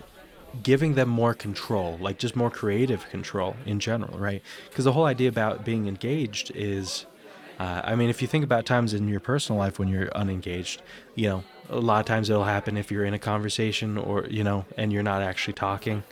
giving 0.64 0.96
them 0.96 1.08
more 1.08 1.36
control 1.36 1.98
like 2.02 2.18
just 2.18 2.36
more 2.36 2.50
creative 2.50 3.08
control 3.10 3.56
in 3.68 3.80
general 3.80 4.18
right 4.18 4.42
because 4.68 4.84
the 4.84 4.94
whole 4.94 5.06
idea 5.06 5.30
about 5.30 5.64
being 5.64 5.88
engaged 5.88 6.52
is 6.56 7.06
Uh, 7.60 7.82
I 7.84 7.96
mean, 7.96 8.10
if 8.10 8.22
you 8.22 8.28
think 8.28 8.46
about 8.46 8.66
times 8.66 8.94
in 8.94 9.08
your 9.10 9.20
personal 9.20 9.60
life 9.60 9.80
when 9.80 9.90
you're 9.90 10.10
unengaged, 10.16 10.82
you 11.16 11.28
know, 11.28 11.44
a 11.70 11.80
lot 11.80 12.00
of 12.00 12.06
times 12.06 12.30
it'll 12.30 12.46
happen 12.46 12.78
if 12.78 12.90
you're 12.90 13.04
in 13.06 13.14
a 13.14 13.20
conversation 13.20 13.98
or 13.98 14.26
you 14.28 14.44
know, 14.44 14.66
and 14.78 14.94
you're 14.94 15.04
not 15.04 15.22
actually 15.22 15.54
talking. 15.54 16.04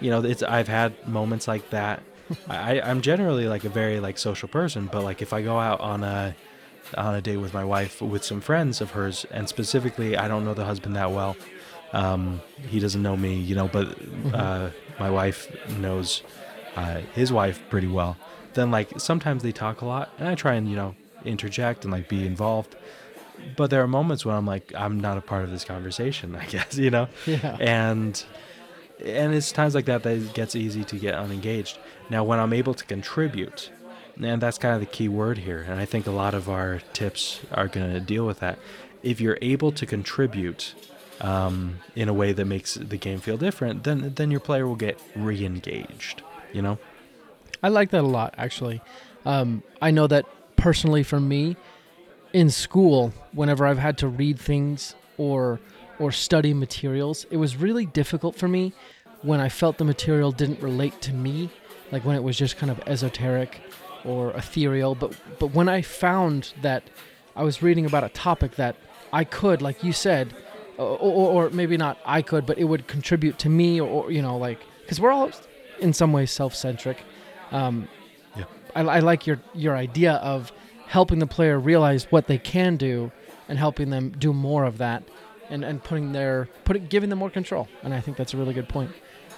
You 0.00 0.10
know, 0.10 0.22
it's 0.22 0.42
I've 0.42 0.68
had 0.68 1.08
moments 1.08 1.48
like 1.48 1.70
that. 1.70 2.02
I, 2.48 2.80
I'm 2.80 3.00
generally 3.00 3.48
like 3.48 3.64
a 3.64 3.68
very 3.68 3.98
like 3.98 4.18
social 4.18 4.48
person, 4.48 4.88
but 4.92 5.02
like 5.02 5.22
if 5.22 5.32
I 5.32 5.42
go 5.42 5.58
out 5.58 5.80
on 5.80 6.04
a 6.04 6.36
on 6.98 7.14
a 7.14 7.22
date 7.22 7.38
with 7.38 7.54
my 7.54 7.64
wife 7.64 8.02
with 8.02 8.22
some 8.22 8.42
friends 8.42 8.80
of 8.80 8.90
hers, 8.90 9.24
and 9.30 9.48
specifically 9.48 10.16
I 10.16 10.28
don't 10.28 10.44
know 10.44 10.54
the 10.54 10.66
husband 10.66 10.96
that 10.96 11.10
well. 11.10 11.36
Um, 11.92 12.42
he 12.68 12.80
doesn't 12.80 13.02
know 13.02 13.16
me, 13.16 13.34
you 13.34 13.54
know, 13.54 13.68
but 13.68 13.96
uh, 14.34 14.70
my 14.98 15.10
wife 15.10 15.48
knows 15.78 16.22
uh, 16.76 17.00
his 17.14 17.32
wife 17.32 17.62
pretty 17.70 17.86
well. 17.86 18.16
Then 18.54 18.70
like 18.70 18.98
sometimes 19.00 19.42
they 19.42 19.52
talk 19.52 19.80
a 19.80 19.84
lot, 19.86 20.10
and 20.18 20.28
I 20.28 20.34
try 20.34 20.54
and 20.54 20.68
you 20.68 20.76
know 20.76 20.94
interject 21.24 21.84
and 21.84 21.92
like 21.92 22.08
be 22.08 22.26
involved. 22.26 22.76
But 23.56 23.70
there 23.70 23.82
are 23.82 23.88
moments 23.88 24.24
when 24.24 24.34
I'm 24.36 24.46
like 24.46 24.72
I'm 24.76 25.00
not 25.00 25.18
a 25.18 25.20
part 25.20 25.44
of 25.44 25.50
this 25.50 25.64
conversation. 25.64 26.34
I 26.40 26.46
guess 26.46 26.76
you 26.76 26.90
know, 26.90 27.08
Yeah. 27.26 27.56
and 27.60 28.22
and 29.04 29.34
it's 29.34 29.50
times 29.52 29.74
like 29.74 29.86
that 29.86 30.02
that 30.04 30.16
it 30.16 30.34
gets 30.34 30.54
easy 30.56 30.84
to 30.84 30.96
get 30.96 31.14
unengaged. 31.14 31.78
Now, 32.10 32.22
when 32.22 32.38
I'm 32.38 32.52
able 32.52 32.74
to 32.74 32.84
contribute, 32.84 33.70
and 34.22 34.40
that's 34.40 34.58
kind 34.58 34.74
of 34.74 34.80
the 34.80 34.86
key 34.86 35.08
word 35.08 35.38
here, 35.38 35.64
and 35.68 35.80
I 35.80 35.84
think 35.84 36.06
a 36.06 36.10
lot 36.12 36.34
of 36.34 36.48
our 36.48 36.80
tips 36.92 37.40
are 37.50 37.66
going 37.66 37.92
to 37.92 38.00
deal 38.00 38.24
with 38.26 38.40
that. 38.40 38.58
If 39.02 39.20
you're 39.20 39.38
able 39.42 39.72
to 39.72 39.84
contribute 39.86 40.74
um, 41.20 41.80
in 41.96 42.08
a 42.08 42.12
way 42.12 42.32
that 42.32 42.44
makes 42.44 42.74
the 42.74 42.96
game 42.96 43.20
feel 43.20 43.36
different, 43.36 43.84
then 43.84 44.12
then 44.14 44.30
your 44.30 44.40
player 44.40 44.66
will 44.66 44.76
get 44.76 44.98
re-engaged. 45.16 46.22
You 46.52 46.62
know? 46.62 46.78
I 47.64 47.68
like 47.68 47.90
that 47.92 48.04
a 48.04 48.06
lot, 48.06 48.34
actually. 48.36 48.82
Um, 49.24 49.62
I 49.80 49.90
know 49.90 50.06
that 50.06 50.26
personally 50.56 51.02
for 51.02 51.18
me, 51.18 51.56
in 52.34 52.50
school, 52.50 53.14
whenever 53.32 53.64
I've 53.64 53.78
had 53.78 53.96
to 53.98 54.08
read 54.08 54.38
things 54.38 54.94
or 55.16 55.60
or 55.98 56.12
study 56.12 56.52
materials, 56.52 57.24
it 57.30 57.38
was 57.38 57.56
really 57.56 57.86
difficult 57.86 58.36
for 58.36 58.48
me 58.48 58.74
when 59.22 59.40
I 59.40 59.48
felt 59.48 59.78
the 59.78 59.84
material 59.84 60.30
didn't 60.30 60.60
relate 60.60 61.00
to 61.02 61.14
me, 61.14 61.48
like 61.90 62.04
when 62.04 62.16
it 62.16 62.22
was 62.22 62.36
just 62.36 62.58
kind 62.58 62.70
of 62.70 62.78
esoteric 62.86 63.62
or 64.04 64.32
ethereal. 64.32 64.94
But 64.94 65.16
but 65.38 65.54
when 65.54 65.68
I 65.70 65.80
found 65.80 66.52
that 66.60 66.82
I 67.34 67.44
was 67.44 67.62
reading 67.62 67.86
about 67.86 68.04
a 68.04 68.10
topic 68.10 68.56
that 68.56 68.76
I 69.10 69.24
could, 69.24 69.62
like 69.62 69.82
you 69.82 69.94
said, 69.94 70.34
or, 70.76 70.98
or, 70.98 71.46
or 71.46 71.50
maybe 71.50 71.78
not 71.78 71.96
I 72.04 72.20
could, 72.20 72.44
but 72.44 72.58
it 72.58 72.64
would 72.64 72.86
contribute 72.88 73.38
to 73.38 73.48
me, 73.48 73.80
or, 73.80 73.88
or 73.88 74.10
you 74.10 74.20
know, 74.20 74.36
like 74.36 74.60
because 74.82 75.00
we're 75.00 75.12
all 75.12 75.30
in 75.80 75.94
some 75.94 76.12
ways 76.12 76.30
self-centric. 76.30 76.98
Um, 77.52 77.88
Yeah. 78.36 78.44
I, 78.74 78.80
I 78.82 78.98
like 79.00 79.26
your 79.26 79.40
your 79.54 79.76
idea 79.76 80.14
of 80.14 80.52
helping 80.86 81.18
the 81.18 81.26
player 81.26 81.58
realize 81.58 82.04
what 82.10 82.26
they 82.26 82.38
can 82.38 82.76
do 82.76 83.10
and 83.48 83.58
helping 83.58 83.90
them 83.90 84.10
do 84.18 84.32
more 84.32 84.64
of 84.64 84.78
that, 84.78 85.02
and 85.50 85.64
and 85.64 85.82
putting 85.82 86.12
their 86.12 86.48
putting 86.64 86.86
giving 86.86 87.10
them 87.10 87.18
more 87.18 87.30
control. 87.30 87.68
And 87.82 87.94
I 87.94 88.00
think 88.00 88.16
that's 88.16 88.34
a 88.34 88.36
really 88.36 88.54
good 88.54 88.68
point. 88.68 88.90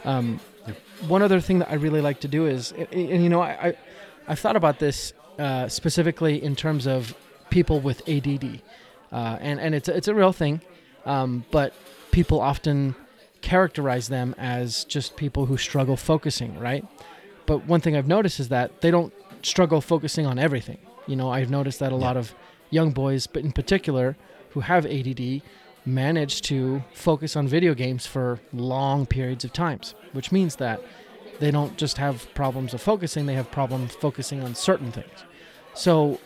Um, 0.04 0.40
Yep. 0.66 0.76
One 1.08 1.22
other 1.22 1.40
thing 1.40 1.60
that 1.60 1.70
I 1.70 1.75
really 1.75 2.00
like 2.00 2.18
to 2.20 2.28
do 2.28 2.46
is, 2.46 2.72
and, 2.72 2.88
and 2.92 3.22
you 3.22 3.28
know, 3.28 3.40
I, 3.40 3.68
I 3.68 3.75
I've 4.26 4.40
thought 4.40 4.56
about 4.56 4.80
this 4.80 5.12
uh, 5.38 5.68
specifically 5.68 6.42
in 6.42 6.56
terms 6.56 6.86
of 6.88 7.14
people 7.50 7.78
with 7.78 8.02
ADD, 8.08 8.60
uh, 9.12 9.38
and 9.40 9.60
and 9.60 9.75
it's 9.76 9.88
a, 9.88 9.96
it's 9.96 10.08
a 10.08 10.14
real 10.14 10.32
thing, 10.32 10.60
um, 11.04 11.44
but 11.52 11.72
people 12.10 12.40
often 12.40 12.96
characterize 13.42 14.08
them 14.08 14.34
as 14.38 14.84
just 14.84 15.16
people 15.16 15.46
who 15.46 15.56
struggle 15.56 15.96
focusing, 15.96 16.58
right? 16.58 16.84
But 17.47 17.67
one 17.67 17.81
thing 17.81 17.97
I've 17.97 18.09
noticed 18.09 18.41
is 18.41 18.49
that 18.49 18.81
they 18.81 18.91
don't 18.91 19.12
struggle 19.43 19.81
focusing 19.81 20.26
on 20.26 20.38
everything. 20.38 20.79
You 21.07 21.17
know, 21.17 21.31
I've 21.31 21.50
noticed 21.50 21.79
that 21.81 21.93
a 21.93 21.97
Yeah. 21.97 22.00
lot 22.03 22.17
of 22.17 22.35
young 22.71 22.91
boys, 22.91 23.26
but 23.26 23.45
in 23.45 23.53
particular, 23.53 24.17
who 24.50 24.61
have 24.61 24.85
ADD, 24.87 25.43
manage 25.85 26.43
to 26.43 26.83
focus 26.93 27.37
on 27.37 27.47
video 27.47 27.73
games 27.75 28.07
for 28.07 28.41
long 28.53 29.07
periods 29.07 29.45
of 29.45 29.53
times, 29.53 29.95
which 30.12 30.33
means 30.33 30.57
that 30.57 30.81
they 31.38 31.50
don't 31.53 31.76
just 31.76 31.99
have 31.99 32.26
problems 32.35 32.75
of 32.75 32.81
focusing; 32.83 33.26
they 33.26 33.35
have 33.35 33.50
problems 33.53 33.95
focusing 33.95 34.43
on 34.43 34.55
certain 34.57 34.91
things. 34.91 35.25
So, 35.75 36.19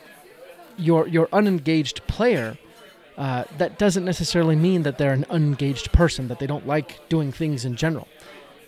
your 0.78 1.06
your 1.08 1.28
unengaged 1.32 2.06
player, 2.06 2.56
uh, 3.18 3.44
that 3.58 3.78
doesn't 3.78 4.04
necessarily 4.04 4.56
mean 4.56 4.82
that 4.84 4.96
they're 4.96 5.12
an 5.12 5.26
unengaged 5.28 5.92
person, 5.92 6.28
that 6.28 6.38
they 6.38 6.46
don't 6.46 6.66
like 6.66 7.06
doing 7.10 7.32
things 7.32 7.64
in 7.66 7.76
general. 7.76 8.08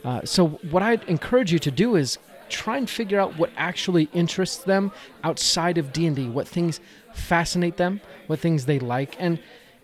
Uh, 0.04 0.20
so, 0.24 0.48
what 0.70 0.82
I'd 0.82 1.04
encourage 1.04 1.52
you 1.52 1.58
to 1.60 1.70
do 1.70 1.96
is 1.96 2.18
try 2.52 2.76
and 2.76 2.88
figure 2.88 3.18
out 3.18 3.36
what 3.38 3.50
actually 3.56 4.08
interests 4.12 4.58
them 4.64 4.92
outside 5.24 5.78
of 5.78 5.92
D&D, 5.92 6.28
what 6.28 6.46
things 6.46 6.80
fascinate 7.14 7.76
them, 7.76 8.00
what 8.26 8.38
things 8.38 8.66
they 8.66 8.78
like, 8.78 9.16
and 9.18 9.38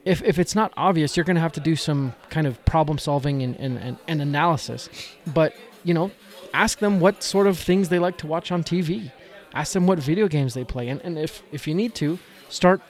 if, 0.04 0.22
if 0.22 0.38
it's 0.38 0.54
not 0.54 0.72
obvious, 0.76 1.16
you're 1.16 1.24
going 1.24 1.36
to 1.36 1.42
have 1.42 1.52
to 1.52 1.60
do 1.60 1.76
some 1.76 2.14
kind 2.30 2.46
of 2.46 2.64
problem 2.64 2.96
solving 2.96 3.42
and, 3.42 3.54
and, 3.56 3.76
and, 3.78 3.98
and 4.08 4.22
analysis. 4.22 4.88
But, 5.34 5.54
you 5.84 5.92
know, 5.92 6.10
ask 6.54 6.78
them 6.78 6.98
what 6.98 7.22
sort 7.22 7.46
of 7.46 7.58
things 7.58 7.90
they 7.90 7.98
like 7.98 8.16
to 8.18 8.26
watch 8.26 8.50
on 8.50 8.64
TV. 8.64 9.12
Ask 9.52 9.72
them 9.74 9.86
what 9.86 9.98
video 9.98 10.26
games 10.26 10.54
they 10.54 10.64
play. 10.64 10.88
And, 10.88 11.00
and 11.02 11.18
if, 11.18 11.42
if 11.52 11.68
you 11.68 11.74
need 11.74 11.94
to, 11.96 12.18
start, 12.48 12.80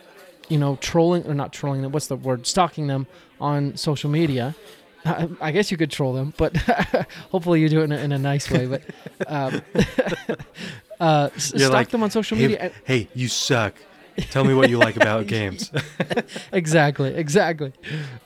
you 0.48 0.58
know, 0.58 0.76
trolling, 0.76 1.26
or 1.26 1.34
not 1.34 1.52
trolling 1.52 1.82
them, 1.82 1.90
what's 1.90 2.06
the 2.06 2.16
word? 2.16 2.46
Stalking 2.46 2.86
them 2.86 3.08
on 3.40 3.76
social 3.76 4.10
media. 4.10 4.54
I, 5.08 5.28
I 5.48 5.52
guess 5.52 5.70
you 5.70 5.76
could 5.76 5.90
troll 5.90 6.12
them, 6.12 6.32
but 6.36 6.56
hopefully 7.30 7.60
you 7.60 7.68
do 7.68 7.80
it 7.80 7.84
in 7.84 7.92
a, 7.92 7.96
in 7.98 8.12
a 8.12 8.18
nice 8.18 8.50
way. 8.50 8.66
But 8.66 8.82
um, 9.26 9.62
uh, 11.00 11.30
stalk 11.36 11.72
like, 11.72 11.88
them 11.88 12.02
on 12.02 12.10
social 12.10 12.36
Hey, 12.36 12.42
media. 12.44 12.58
and- 12.60 12.72
hey, 12.84 13.08
you 13.14 13.28
suck. 13.28 13.74
Tell 14.30 14.42
me 14.42 14.52
what 14.52 14.68
you 14.68 14.78
like 14.78 14.96
about 14.96 15.28
games. 15.28 15.70
exactly, 16.52 17.14
exactly. 17.14 17.72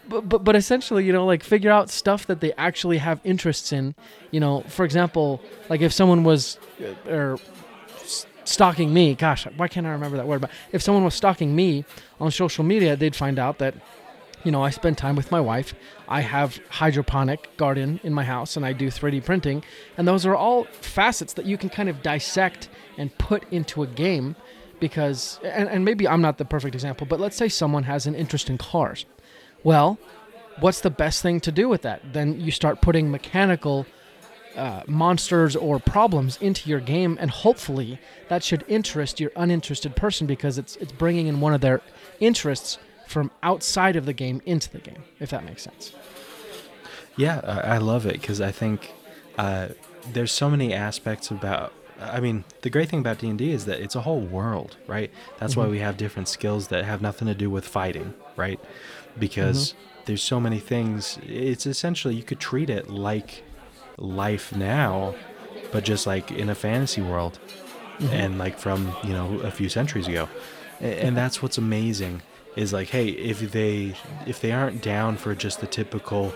But, 0.09 0.27
but 0.27 0.43
but 0.43 0.57
essentially, 0.57 1.05
you 1.05 1.13
know, 1.13 1.27
like 1.27 1.43
figure 1.43 1.71
out 1.71 1.91
stuff 1.91 2.27
that 2.29 2.41
they 2.41 2.55
actually 2.55 2.97
have 2.97 3.21
interests 3.25 3.73
in. 3.73 3.95
You 4.31 4.41
know, 4.41 4.63
for 4.69 4.87
example, 4.87 5.43
like 5.69 5.83
if 5.83 5.93
someone 5.93 6.25
was 6.25 6.59
uh, 6.83 7.11
or 7.11 7.39
stalking 8.45 8.95
me, 8.95 9.15
gosh, 9.15 9.47
why 9.59 9.69
can't 9.69 9.87
I 9.87 9.91
remember 9.91 10.17
that 10.17 10.27
word? 10.27 10.41
But 10.41 10.51
if 10.73 10.81
someone 10.81 11.05
was 11.05 11.13
stalking 11.15 11.55
me 11.55 11.85
on 12.19 12.31
social 12.31 12.65
media, 12.65 12.97
they'd 12.97 13.15
find 13.15 13.39
out 13.39 13.59
that 13.59 13.75
you 14.45 14.53
know, 14.53 14.63
I 14.63 14.71
spend 14.71 14.99
time 14.99 15.17
with 15.17 15.31
my 15.31 15.41
wife. 15.41 15.75
I 16.09 16.21
have 16.21 16.61
hydroponic 16.69 17.57
garden 17.57 18.01
in 18.03 18.13
my 18.13 18.25
house 18.25 18.57
and 18.57 18.67
I 18.67 18.73
do 18.73 18.89
3D 18.89 19.25
printing. 19.25 19.65
And 19.97 20.07
those 20.07 20.27
are 20.27 20.35
all 20.35 20.65
facets 20.65 21.33
that 21.35 21.47
you 21.47 21.57
can 21.57 21.69
kind 21.69 21.89
of 21.89 22.03
dissect 22.03 22.69
and 22.99 23.17
put 23.19 23.45
into 23.53 23.83
a 23.83 23.87
game 23.87 24.37
because, 24.81 25.39
and, 25.45 25.69
and 25.69 25.85
maybe 25.85 26.09
I'm 26.09 26.21
not 26.21 26.39
the 26.39 26.45
perfect 26.45 26.75
example, 26.75 27.07
but 27.07 27.21
let's 27.21 27.37
say 27.37 27.49
someone 27.49 27.85
has 27.85 28.07
an 28.07 28.15
interest 28.15 28.51
in 28.51 28.59
cars. 28.59 29.07
Well, 29.63 29.99
what's 30.59 30.81
the 30.81 30.91
best 30.91 31.23
thing 31.23 31.41
to 31.41 31.53
do 31.53 31.69
with 31.69 31.83
that? 31.83 32.13
Then 32.13 32.41
you 32.41 32.51
start 32.51 32.81
putting 32.81 33.11
mechanical 33.11 33.87
uh, 34.57 34.83
monsters 34.87 35.57
or 35.57 35.79
problems 35.79 36.37
into 36.39 36.69
your 36.69 36.81
game, 36.81 37.17
and 37.21 37.31
hopefully 37.31 37.99
that 38.29 38.43
should 38.45 38.65
interest 38.69 39.21
your 39.21 39.31
uninterested 39.37 39.97
person 39.97 40.27
because 40.27 40.59
it's 40.59 40.77
it's 40.77 40.93
bringing 40.93 41.27
in 41.27 41.41
one 41.41 41.55
of 41.55 41.61
their 41.61 41.81
interests 42.21 42.79
from 43.13 43.31
outside 43.43 43.95
of 43.95 44.07
the 44.07 44.13
game 44.13 44.41
into 44.47 44.71
the 44.71 44.79
game, 44.79 45.03
if 45.21 45.31
that 45.31 45.45
makes 45.45 45.63
sense. 45.63 45.93
Yeah, 47.17 47.41
I, 47.45 47.77
love 47.77 48.07
it 48.07 48.15
because 48.15 48.41
I 48.41 48.51
think 48.51 48.91
uh, 49.37 49.69
there's 50.13 50.33
so 50.33 50.49
many 50.49 50.73
aspects 50.73 51.31
about. 51.31 51.73
I 52.01 52.21
mean, 52.21 52.45
the 52.63 52.71
great 52.71 52.89
thing 52.89 53.01
about 53.01 53.19
D 53.19 53.29
and 53.29 53.39
D 53.39 53.53
is 53.53 53.67
that 53.67 53.79
it's 53.81 53.95
a 53.95 54.01
whole 54.01 54.21
world, 54.23 54.77
right? 54.87 55.11
That's 55.39 55.55
why 55.57 55.67
Mhm. 55.67 55.71
we 55.71 55.79
have 55.81 55.97
different 55.97 56.27
skills 56.29 56.69
that 56.69 56.85
have 56.85 57.03
nothing 57.03 57.29
to 57.29 57.35
do 57.35 57.49
with 57.51 57.67
fighting, 57.69 58.15
right? 58.35 58.59
Because 59.19 59.75
there's 60.07 60.23
so 60.23 60.41
many 60.41 60.59
things. 60.59 61.19
It's 61.29 61.67
essentially 61.67 62.15
you 62.17 62.23
could 62.25 62.41
treat 62.41 62.71
it 62.71 62.89
like 62.89 63.45
life 63.99 64.57
now, 64.57 65.15
but 65.71 65.85
just 65.85 66.07
like 66.07 66.33
in 66.33 66.49
a 66.49 66.55
fantasy 66.55 67.03
world, 67.03 67.39
and 68.11 68.39
like 68.39 68.59
from 68.59 68.97
you 69.05 69.13
know 69.13 69.39
a 69.45 69.51
few 69.51 69.69
centuries 69.69 70.09
ago, 70.09 70.29
and 70.81 71.15
that's 71.17 71.43
what's 71.43 71.59
amazing 71.59 72.23
is 72.57 72.73
like, 72.73 72.89
hey, 72.89 73.09
if 73.09 73.41
they 73.53 73.95
if 74.27 74.41
they 74.41 74.53
aren't 74.53 74.83
down 74.83 75.17
for 75.17 75.35
just 75.35 75.61
the 75.61 75.67
typical 75.67 76.33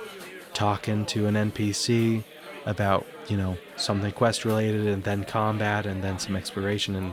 talking 0.55 1.05
to 1.07 1.27
an 1.27 1.35
NPC 1.35 2.25
about 2.65 3.07
you 3.29 3.37
know 3.37 3.57
something 3.77 4.11
quest 4.13 4.45
related 4.45 4.87
and 4.87 5.05
then 5.05 5.25
combat 5.25 5.87
and 5.87 6.03
then 6.03 6.19
some 6.19 6.37
exploration 6.37 6.95
and 6.97 7.13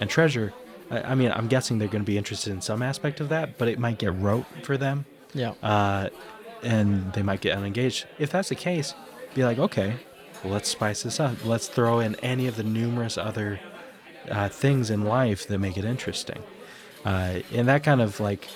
and 0.00 0.10
treasure. 0.10 0.52
I, 0.90 1.02
I 1.02 1.14
mean, 1.14 1.32
I'm 1.32 1.48
guessing 1.48 1.78
they're 1.78 1.88
going 1.88 2.04
to 2.04 2.06
be 2.10 2.18
interested 2.18 2.52
in 2.52 2.60
some 2.60 2.82
aspect 2.82 3.20
of 3.20 3.28
that, 3.30 3.56
but 3.58 3.68
it 3.68 3.78
might 3.78 3.98
get 3.98 4.14
rote 4.14 4.46
for 4.62 4.76
them, 4.76 5.04
Yeah. 5.32 5.52
uh, 5.62 6.08
and 6.62 7.12
they 7.14 7.22
might 7.22 7.40
get 7.40 7.56
unengaged. 7.56 8.06
If 8.18 8.30
that's 8.32 8.48
the 8.50 8.54
case, 8.56 8.94
be 9.34 9.44
like, 9.44 9.58
okay, 9.58 9.94
well, 10.42 10.52
let's 10.52 10.68
spice 10.68 11.02
this 11.04 11.18
up. 11.20 11.44
Let's 11.44 11.68
throw 11.68 12.00
in 12.00 12.16
any 12.16 12.46
of 12.48 12.56
the 12.56 12.62
numerous 12.64 13.16
other 13.16 13.60
uh, 14.30 14.48
things 14.48 14.90
in 14.90 15.04
life 15.04 15.46
that 15.48 15.58
make 15.58 15.76
it 15.78 15.84
interesting, 15.84 16.42
uh, 17.04 17.40
and 17.52 17.68
that 17.68 17.82
kind 17.82 18.00
of 18.00 18.20
like 18.20 18.48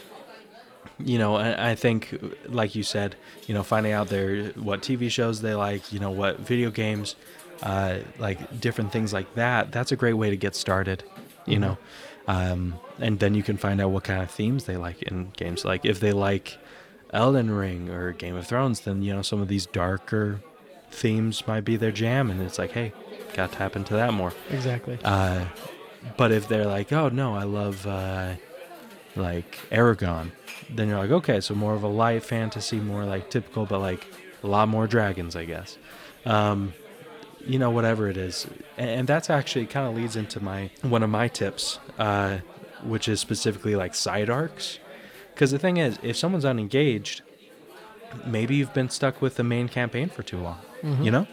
you 0.99 1.19
know 1.19 1.37
I, 1.37 1.71
I 1.71 1.75
think 1.75 2.17
like 2.49 2.75
you 2.75 2.83
said 2.83 3.17
you 3.47 3.55
know 3.55 3.63
finding 3.63 3.93
out 3.93 4.09
their 4.09 4.45
what 4.53 4.81
tv 4.83 5.11
shows 5.11 5.41
they 5.43 5.55
like 5.55 5.93
you 5.93 5.99
know 5.99 6.11
what 6.11 6.39
video 6.41 6.71
games 6.71 7.17
uh, 7.63 7.99
like 8.19 8.39
different 8.61 8.93
things 8.93 9.13
like 9.13 9.35
that 9.35 9.73
that's 9.73 9.91
a 9.93 9.97
great 9.97 10.13
way 10.15 10.31
to 10.31 10.37
get 10.37 10.55
started 10.55 11.03
you 11.47 11.57
Mhm. 11.59 11.61
know 11.61 11.79
um, 12.29 12.81
and 12.99 13.21
then 13.21 13.35
you 13.35 13.43
can 13.43 13.57
find 13.57 13.81
out 13.81 13.91
what 13.91 14.03
kind 14.05 14.21
of 14.23 14.31
themes 14.31 14.65
they 14.65 14.77
like 14.77 15.01
in 15.03 15.31
games. 15.37 15.65
Like 15.65 15.85
if 15.85 16.01
they 16.01 16.11
like 16.11 16.59
Elden 17.13 17.53
Ring 17.53 17.89
or 17.89 18.11
Game 18.11 18.35
of 18.35 18.49
Thrones, 18.49 18.81
then 18.81 19.01
you 19.03 19.15
know 19.15 19.23
some 19.23 19.41
of 19.41 19.47
these 19.47 19.65
darker 19.67 20.41
themes 20.91 21.47
might 21.47 21.65
be 21.65 21.77
their 21.77 21.93
jam, 21.93 22.29
and 22.33 22.43
it's 22.43 22.59
like, 22.59 22.73
hey, 22.73 22.93
got 23.35 23.53
to 23.53 23.59
tap 23.59 23.77
into 23.77 23.95
that 23.95 24.13
more. 24.13 24.33
Exactly. 24.51 24.99
Uh, 25.05 25.45
but 26.17 26.33
if 26.33 26.49
they're 26.49 26.67
like, 26.67 26.93
oh 26.93 27.09
no, 27.09 27.35
I 27.35 27.45
love 27.45 27.87
uh, 27.87 28.35
like 29.15 29.59
Eragon, 29.71 30.33
then 30.71 30.89
you're 30.89 30.99
like, 30.99 31.11
okay, 31.11 31.41
so 31.41 31.55
more 31.55 31.75
of 31.75 31.83
a 31.83 31.89
light 31.89 32.23
fantasy, 32.23 32.81
more 32.81 33.05
like 33.05 33.31
typical, 33.31 33.67
but 33.67 33.81
like 33.81 34.07
a 34.43 34.47
lot 34.47 34.69
more 34.69 34.87
dragons, 34.87 35.37
I 35.37 35.45
guess. 35.45 35.79
Um, 36.25 36.75
you 37.47 37.59
know, 37.59 37.71
whatever 37.71 38.09
it 38.09 38.17
is, 38.17 38.47
and, 38.77 38.91
and 38.91 39.09
that's 39.09 39.31
actually 39.31 39.67
kind 39.67 39.87
of 39.87 39.95
leads 39.95 40.17
into 40.17 40.41
my 40.43 40.71
one 40.83 41.03
of 41.05 41.11
my 41.11 41.29
tips, 41.29 41.79
uh, 41.99 42.39
which 42.83 43.09
is 43.09 43.21
specifically 43.21 43.77
like 43.77 43.95
side 43.95 44.29
arcs. 44.29 44.79
Because 45.33 45.51
the 45.53 45.59
thing 45.59 45.77
is, 45.77 45.99
if 46.03 46.17
someone's 46.17 46.45
unengaged, 46.45 47.23
maybe 48.25 48.57
you've 48.57 48.73
been 48.75 48.89
stuck 48.89 49.21
with 49.23 49.37
the 49.37 49.45
main 49.45 49.69
campaign 49.69 50.09
for 50.09 50.23
too 50.23 50.39
long. 50.39 50.59
You 51.05 51.11
know? 51.11 51.27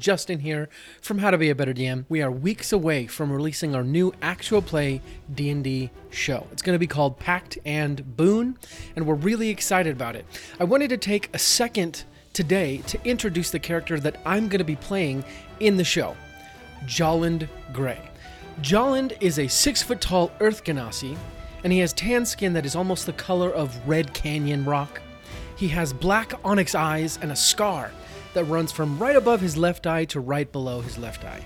Justin 0.00 0.40
here 0.40 0.68
from 1.02 1.18
How 1.18 1.30
to 1.30 1.38
Be 1.38 1.50
a 1.50 1.54
Better 1.54 1.74
DM. 1.74 2.06
We 2.08 2.22
are 2.22 2.30
weeks 2.30 2.72
away 2.72 3.06
from 3.06 3.30
releasing 3.30 3.74
our 3.74 3.84
new 3.84 4.12
actual 4.22 4.62
play 4.62 5.02
D&D 5.32 5.90
show. 6.08 6.46
It's 6.50 6.62
going 6.62 6.74
to 6.74 6.78
be 6.80 6.86
called 6.86 7.18
Pact 7.18 7.58
and 7.66 8.16
Boon, 8.16 8.56
and 8.96 9.06
we're 9.06 9.14
really 9.14 9.50
excited 9.50 9.92
about 9.92 10.16
it. 10.16 10.24
I 10.58 10.64
wanted 10.64 10.88
to 10.88 10.96
take 10.96 11.28
a 11.34 11.38
second 11.38 12.04
today 12.32 12.78
to 12.86 12.98
introduce 13.04 13.50
the 13.50 13.58
character 13.58 14.00
that 14.00 14.16
I'm 14.24 14.48
going 14.48 14.58
to 14.58 14.64
be 14.64 14.76
playing 14.76 15.22
in 15.60 15.76
the 15.76 15.84
show, 15.84 16.16
Jolland 16.86 17.46
Gray. 17.72 18.00
Jolland 18.62 19.16
is 19.20 19.38
a 19.38 19.48
six 19.48 19.82
foot 19.82 20.00
tall 20.00 20.32
Earth 20.40 20.64
Genasi, 20.64 21.16
and 21.62 21.72
he 21.72 21.78
has 21.80 21.92
tan 21.92 22.24
skin 22.24 22.54
that 22.54 22.64
is 22.64 22.74
almost 22.74 23.04
the 23.04 23.12
color 23.12 23.50
of 23.50 23.76
Red 23.86 24.14
Canyon 24.14 24.64
rock. 24.64 25.02
He 25.56 25.68
has 25.68 25.92
black 25.92 26.32
onyx 26.42 26.74
eyes 26.74 27.18
and 27.20 27.32
a 27.32 27.36
scar 27.36 27.92
that 28.34 28.44
runs 28.44 28.72
from 28.72 28.98
right 28.98 29.16
above 29.16 29.40
his 29.40 29.56
left 29.56 29.86
eye 29.86 30.04
to 30.06 30.20
right 30.20 30.50
below 30.50 30.80
his 30.80 30.98
left 30.98 31.24
eye. 31.24 31.44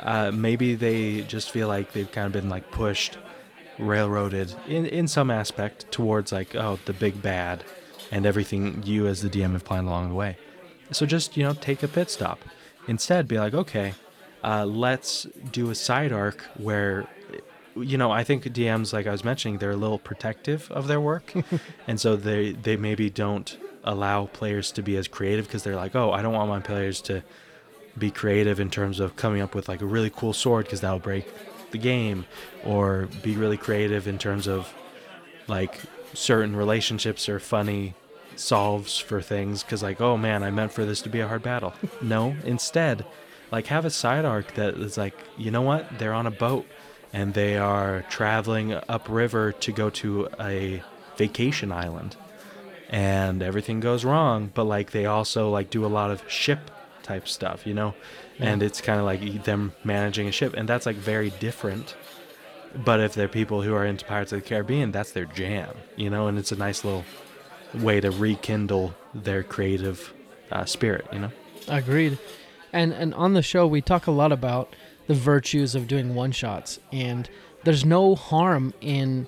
uh, 0.00 0.30
maybe 0.32 0.74
they 0.74 1.22
just 1.22 1.50
feel 1.50 1.68
like 1.68 1.92
they've 1.92 2.12
kind 2.12 2.26
of 2.26 2.32
been 2.32 2.48
like 2.48 2.70
pushed, 2.70 3.18
railroaded 3.78 4.54
in 4.66 4.86
in 4.86 5.08
some 5.08 5.30
aspect 5.30 5.90
towards 5.90 6.32
like 6.32 6.54
oh 6.54 6.78
the 6.84 6.92
big 6.92 7.20
bad, 7.22 7.64
and 8.10 8.26
everything 8.26 8.82
you 8.84 9.06
as 9.06 9.22
the 9.22 9.30
DM 9.30 9.52
have 9.52 9.64
planned 9.64 9.86
along 9.86 10.08
the 10.08 10.14
way. 10.14 10.36
So 10.90 11.06
just 11.06 11.36
you 11.36 11.42
know 11.42 11.54
take 11.54 11.82
a 11.82 11.88
pit 11.88 12.10
stop. 12.10 12.40
Instead, 12.86 13.28
be 13.28 13.38
like 13.38 13.54
okay, 13.54 13.94
uh, 14.42 14.64
let's 14.64 15.24
do 15.52 15.70
a 15.70 15.74
side 15.74 16.12
arc 16.12 16.42
where. 16.56 17.06
You 17.76 17.96
know, 17.96 18.10
I 18.10 18.24
think 18.24 18.42
DMs, 18.42 18.92
like 18.92 19.06
I 19.06 19.12
was 19.12 19.22
mentioning, 19.22 19.58
they're 19.58 19.70
a 19.70 19.76
little 19.76 20.00
protective 20.00 20.68
of 20.72 20.88
their 20.88 21.00
work, 21.00 21.32
and 21.86 22.00
so 22.00 22.16
they 22.16 22.50
they 22.50 22.76
maybe 22.76 23.08
don't 23.08 23.56
allow 23.84 24.26
players 24.26 24.72
to 24.72 24.82
be 24.82 24.96
as 24.96 25.06
creative 25.06 25.46
because 25.46 25.62
they're 25.62 25.76
like, 25.76 25.94
oh, 25.94 26.10
I 26.10 26.20
don't 26.20 26.32
want 26.32 26.48
my 26.48 26.58
players 26.58 27.00
to 27.02 27.22
be 27.96 28.10
creative 28.10 28.58
in 28.58 28.70
terms 28.70 29.00
of 29.00 29.16
coming 29.16 29.40
up 29.40 29.54
with 29.54 29.68
like 29.68 29.80
a 29.80 29.86
really 29.86 30.10
cool 30.10 30.32
sword 30.32 30.66
because 30.66 30.80
that'll 30.80 30.98
break 30.98 31.26
the 31.70 31.78
game 31.78 32.26
or 32.64 33.08
be 33.22 33.36
really 33.36 33.56
creative 33.56 34.06
in 34.06 34.18
terms 34.18 34.46
of 34.46 34.72
like 35.46 35.80
certain 36.14 36.56
relationships 36.56 37.28
or 37.28 37.38
funny 37.38 37.94
solves 38.36 38.98
for 38.98 39.20
things. 39.20 39.62
Because 39.62 39.82
like 39.82 40.00
oh 40.00 40.16
man 40.16 40.42
i 40.42 40.50
meant 40.50 40.72
for 40.72 40.84
this 40.84 41.02
to 41.02 41.08
be 41.08 41.20
a 41.20 41.28
hard 41.28 41.42
battle. 41.42 41.72
No 42.02 42.36
instead 42.44 43.04
like 43.50 43.66
have 43.66 43.84
a 43.84 43.90
side 43.90 44.24
arc 44.24 44.54
that 44.54 44.74
is 44.74 44.96
like 44.96 45.14
you 45.36 45.50
know 45.50 45.62
what? 45.62 45.98
They're 45.98 46.14
on 46.14 46.26
a 46.26 46.30
boat 46.30 46.66
and 47.12 47.34
they 47.34 47.56
are 47.56 48.02
traveling 48.10 48.78
upriver 48.88 49.52
to 49.52 49.72
go 49.72 49.88
to 49.90 50.28
a 50.38 50.82
vacation 51.16 51.72
island. 51.72 52.16
And 52.90 53.42
everything 53.42 53.80
goes 53.80 54.04
wrong 54.04 54.50
but 54.54 54.64
like 54.64 54.92
they 54.92 55.06
also 55.06 55.50
like 55.50 55.70
do 55.70 55.84
a 55.84 55.88
lot 55.88 56.10
of 56.10 56.22
ship 56.30 56.70
type 57.08 57.26
stuff 57.26 57.66
you 57.66 57.74
know 57.74 57.94
and 58.38 58.62
it's 58.62 58.80
kind 58.80 59.00
of 59.00 59.06
like 59.06 59.44
them 59.44 59.72
managing 59.84 60.28
a 60.28 60.32
ship 60.32 60.54
and 60.56 60.68
that's 60.68 60.86
like 60.86 60.96
very 60.96 61.30
different 61.40 61.96
but 62.84 63.00
if 63.00 63.14
they're 63.14 63.28
people 63.28 63.62
who 63.62 63.74
are 63.74 63.86
into 63.86 64.04
pirates 64.04 64.32
of 64.32 64.42
the 64.42 64.48
caribbean 64.48 64.92
that's 64.92 65.12
their 65.12 65.24
jam 65.24 65.74
you 65.96 66.10
know 66.10 66.28
and 66.28 66.38
it's 66.38 66.52
a 66.52 66.56
nice 66.56 66.84
little 66.84 67.04
way 67.74 68.00
to 68.00 68.10
rekindle 68.10 68.94
their 69.14 69.42
creative 69.42 70.12
uh, 70.52 70.64
spirit 70.64 71.06
you 71.12 71.18
know 71.18 71.30
Agreed. 71.68 72.18
And 72.72 72.92
and 72.92 73.14
on 73.14 73.34
the 73.34 73.42
show 73.42 73.66
we 73.66 73.80
talk 73.80 74.06
a 74.06 74.10
lot 74.10 74.32
about 74.32 74.74
the 75.06 75.14
virtues 75.14 75.74
of 75.74 75.88
doing 75.88 76.14
one 76.14 76.32
shots 76.32 76.80
and 76.92 77.28
there's 77.64 77.84
no 77.84 78.14
harm 78.14 78.72
in 78.80 79.26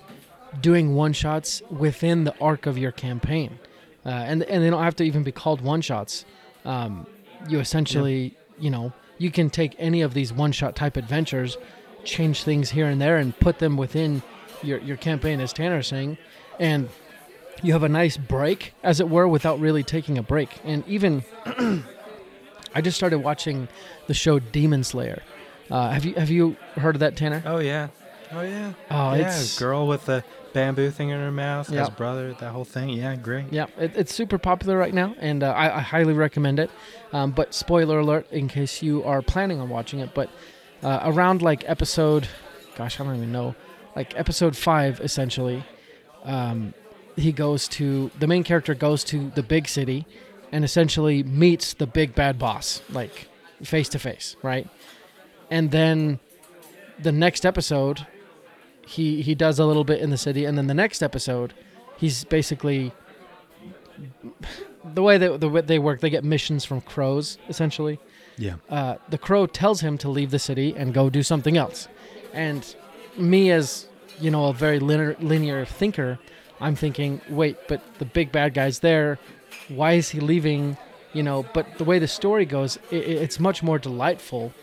doing 0.61 0.95
one 0.95 1.13
shots 1.13 1.61
within 1.69 2.23
the 2.23 2.37
arc 2.39 2.65
of 2.65 2.77
your 2.77 2.91
campaign. 2.91 3.59
Uh, 4.05 4.09
and 4.09 4.43
and 4.43 4.63
they 4.63 4.69
don't 4.69 4.83
have 4.83 4.95
to 4.97 5.03
even 5.03 5.23
be 5.23 5.31
called 5.31 5.61
one 5.61 5.81
shots. 5.81 6.25
Um, 6.65 7.07
you 7.47 7.59
essentially, 7.59 8.37
you 8.59 8.69
know, 8.69 8.93
you 9.17 9.31
can 9.31 9.49
take 9.49 9.75
any 9.77 10.01
of 10.01 10.13
these 10.13 10.33
one 10.33 10.51
shot 10.51 10.75
type 10.75 10.97
adventures, 10.97 11.57
change 12.03 12.43
things 12.43 12.71
here 12.71 12.87
and 12.87 13.01
there, 13.01 13.17
and 13.17 13.37
put 13.39 13.59
them 13.59 13.77
within 13.77 14.23
your 14.63 14.79
your 14.79 14.97
campaign, 14.97 15.39
as 15.39 15.53
Tanner's 15.53 15.87
saying, 15.87 16.17
and 16.59 16.89
you 17.63 17.73
have 17.73 17.83
a 17.83 17.89
nice 17.89 18.17
break, 18.17 18.73
as 18.83 18.99
it 18.99 19.09
were, 19.09 19.27
without 19.27 19.59
really 19.59 19.83
taking 19.83 20.17
a 20.17 20.23
break. 20.23 20.59
And 20.63 20.87
even 20.87 21.23
I 22.73 22.81
just 22.81 22.97
started 22.97 23.19
watching 23.19 23.67
the 24.07 24.13
show 24.13 24.39
Demon 24.39 24.83
Slayer. 24.83 25.21
Uh, 25.69 25.89
have 25.91 26.05
you 26.05 26.13
have 26.15 26.29
you 26.29 26.57
heard 26.75 26.95
of 26.95 26.99
that, 26.99 27.15
Tanner? 27.15 27.43
oh 27.45 27.59
yeah 27.59 27.87
oh 28.33 28.41
yeah 28.41 28.73
Oh, 28.89 29.13
yeah 29.13 29.27
it's 29.27 29.57
girl 29.59 29.87
with 29.87 30.05
the 30.05 30.23
bamboo 30.53 30.89
thing 30.91 31.09
in 31.09 31.19
her 31.19 31.31
mouth 31.31 31.69
Yep. 31.69 31.87
a 31.87 31.91
brother 31.91 32.33
that 32.33 32.51
whole 32.51 32.65
thing 32.65 32.89
yeah 32.89 33.15
great 33.15 33.45
yeah, 33.51 33.67
it, 33.77 33.93
it's 33.95 34.13
super 34.13 34.37
popular 34.37 34.77
right 34.77 34.93
now, 34.93 35.15
and 35.19 35.43
uh, 35.43 35.51
I, 35.51 35.77
I 35.77 35.79
highly 35.81 36.13
recommend 36.13 36.59
it. 36.59 36.69
Um, 37.13 37.31
but 37.31 37.53
spoiler 37.53 37.99
alert, 37.99 38.29
in 38.31 38.47
case 38.47 38.81
you 38.81 39.03
are 39.03 39.21
planning 39.21 39.59
on 39.61 39.69
watching 39.69 39.99
it, 39.99 40.13
but 40.13 40.29
uh, 40.83 40.99
around 41.03 41.41
like 41.41 41.63
episode, 41.69 42.27
gosh, 42.75 42.99
I 42.99 43.03
don't 43.03 43.15
even 43.15 43.31
know, 43.31 43.55
like 43.95 44.17
episode 44.17 44.55
five, 44.57 44.99
essentially, 45.01 45.63
um, 46.25 46.73
he 47.15 47.31
goes 47.31 47.67
to 47.69 48.11
the 48.19 48.27
main 48.27 48.43
character 48.43 48.73
goes 48.73 49.03
to 49.05 49.29
the 49.31 49.43
big 49.43 49.67
city, 49.67 50.05
and 50.51 50.63
essentially 50.65 51.23
meets 51.23 51.73
the 51.73 51.87
big 51.87 52.13
bad 52.15 52.37
boss, 52.39 52.81
like 52.89 53.27
face 53.63 53.87
to 53.89 53.99
face, 53.99 54.35
right? 54.41 54.67
And 55.49 55.71
then 55.71 56.19
the 56.99 57.11
next 57.11 57.45
episode, 57.45 58.05
he 58.85 59.21
he 59.21 59.35
does 59.35 59.59
a 59.59 59.65
little 59.65 59.83
bit 59.83 60.01
in 60.01 60.09
the 60.09 60.17
city, 60.17 60.45
and 60.45 60.57
then 60.57 60.67
the 60.67 60.73
next 60.73 61.01
episode, 61.01 61.53
he's 61.97 62.23
basically 62.25 62.91
the 64.93 65.01
way 65.01 65.17
that 65.17 65.39
the 65.39 65.49
way 65.49 65.61
they 65.61 65.79
work. 65.79 65.99
They 66.01 66.09
get 66.09 66.23
missions 66.23 66.65
from 66.65 66.81
crows, 66.81 67.37
essentially, 67.49 67.99
Yeah. 68.37 68.55
uh, 68.69 68.95
the 69.09 69.17
crow 69.17 69.45
tells 69.45 69.81
him 69.81 69.97
to 69.99 70.09
leave 70.09 70.31
the 70.31 70.39
city 70.39 70.73
and 70.75 70.93
go 70.93 71.09
do 71.09 71.23
something 71.23 71.57
else. 71.57 71.87
And 72.33 72.63
me, 73.17 73.51
as 73.51 73.87
you 74.19 74.31
know, 74.31 74.45
a 74.47 74.53
very 74.53 74.79
linear, 74.79 75.15
linear 75.19 75.65
thinker, 75.65 76.19
I'm 76.59 76.75
thinking, 76.75 77.21
wait, 77.29 77.57
but 77.67 77.81
the 77.99 78.05
big 78.05 78.31
bad 78.31 78.53
guy's 78.53 78.79
there. 78.79 79.19
Why 79.67 79.93
is 79.93 80.09
he 80.09 80.19
leaving? 80.19 80.77
You 81.13 81.23
know, 81.23 81.45
but 81.53 81.77
the 81.77 81.83
way 81.83 81.99
the 81.99 82.07
story 82.07 82.45
goes, 82.45 82.77
i 82.91 82.95
i- 82.95 82.99
it's 82.99 83.39
much 83.39 83.61
more 83.63 83.77
delightful 83.79 84.53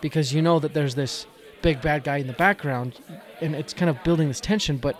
because 0.00 0.32
you 0.32 0.40
know 0.42 0.58
that 0.60 0.72
there's 0.72 0.94
this 0.94 1.26
big 1.68 1.80
bad 1.82 2.04
guy 2.04 2.18
in 2.18 2.26
the 2.28 2.32
background, 2.46 2.90
and 3.40 3.54
it's 3.60 3.74
kind 3.74 3.90
of 3.90 3.96
building 4.04 4.28
this 4.28 4.40
tension. 4.40 4.76
But 4.76 4.96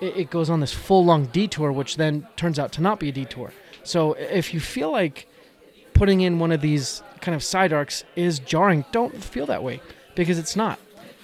it, 0.00 0.16
it 0.22 0.30
goes 0.30 0.50
on 0.50 0.58
this 0.60 0.72
full 0.72 1.04
long 1.04 1.26
detour, 1.26 1.70
which 1.70 1.96
then 1.96 2.26
turns 2.36 2.58
out 2.58 2.72
to 2.72 2.80
not 2.82 2.98
be 2.98 3.08
a 3.08 3.12
detour. 3.12 3.52
So 3.84 4.14
if 4.14 4.52
you 4.54 4.60
feel 4.60 4.90
like 4.90 5.26
putting 5.94 6.20
in 6.20 6.38
one 6.40 6.50
of 6.50 6.60
these 6.60 7.02
kind 7.20 7.34
of 7.36 7.42
side 7.42 7.72
arcs 7.72 8.02
is 8.16 8.38
jarring, 8.40 8.84
don't 8.90 9.22
feel 9.22 9.46
that 9.46 9.62
way 9.62 9.80
because 10.16 10.38
it's 10.38 10.56
not. 10.56 10.78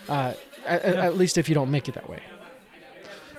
Uh, 0.09 0.35
at, 0.65 0.85
Yeah. 0.85 1.07
at 1.07 1.17
least 1.17 1.39
if 1.39 1.49
you 1.49 1.55
don't 1.55 1.71
make 1.71 1.89
it 1.89 1.95
that 1.95 2.09
way. 2.09 2.21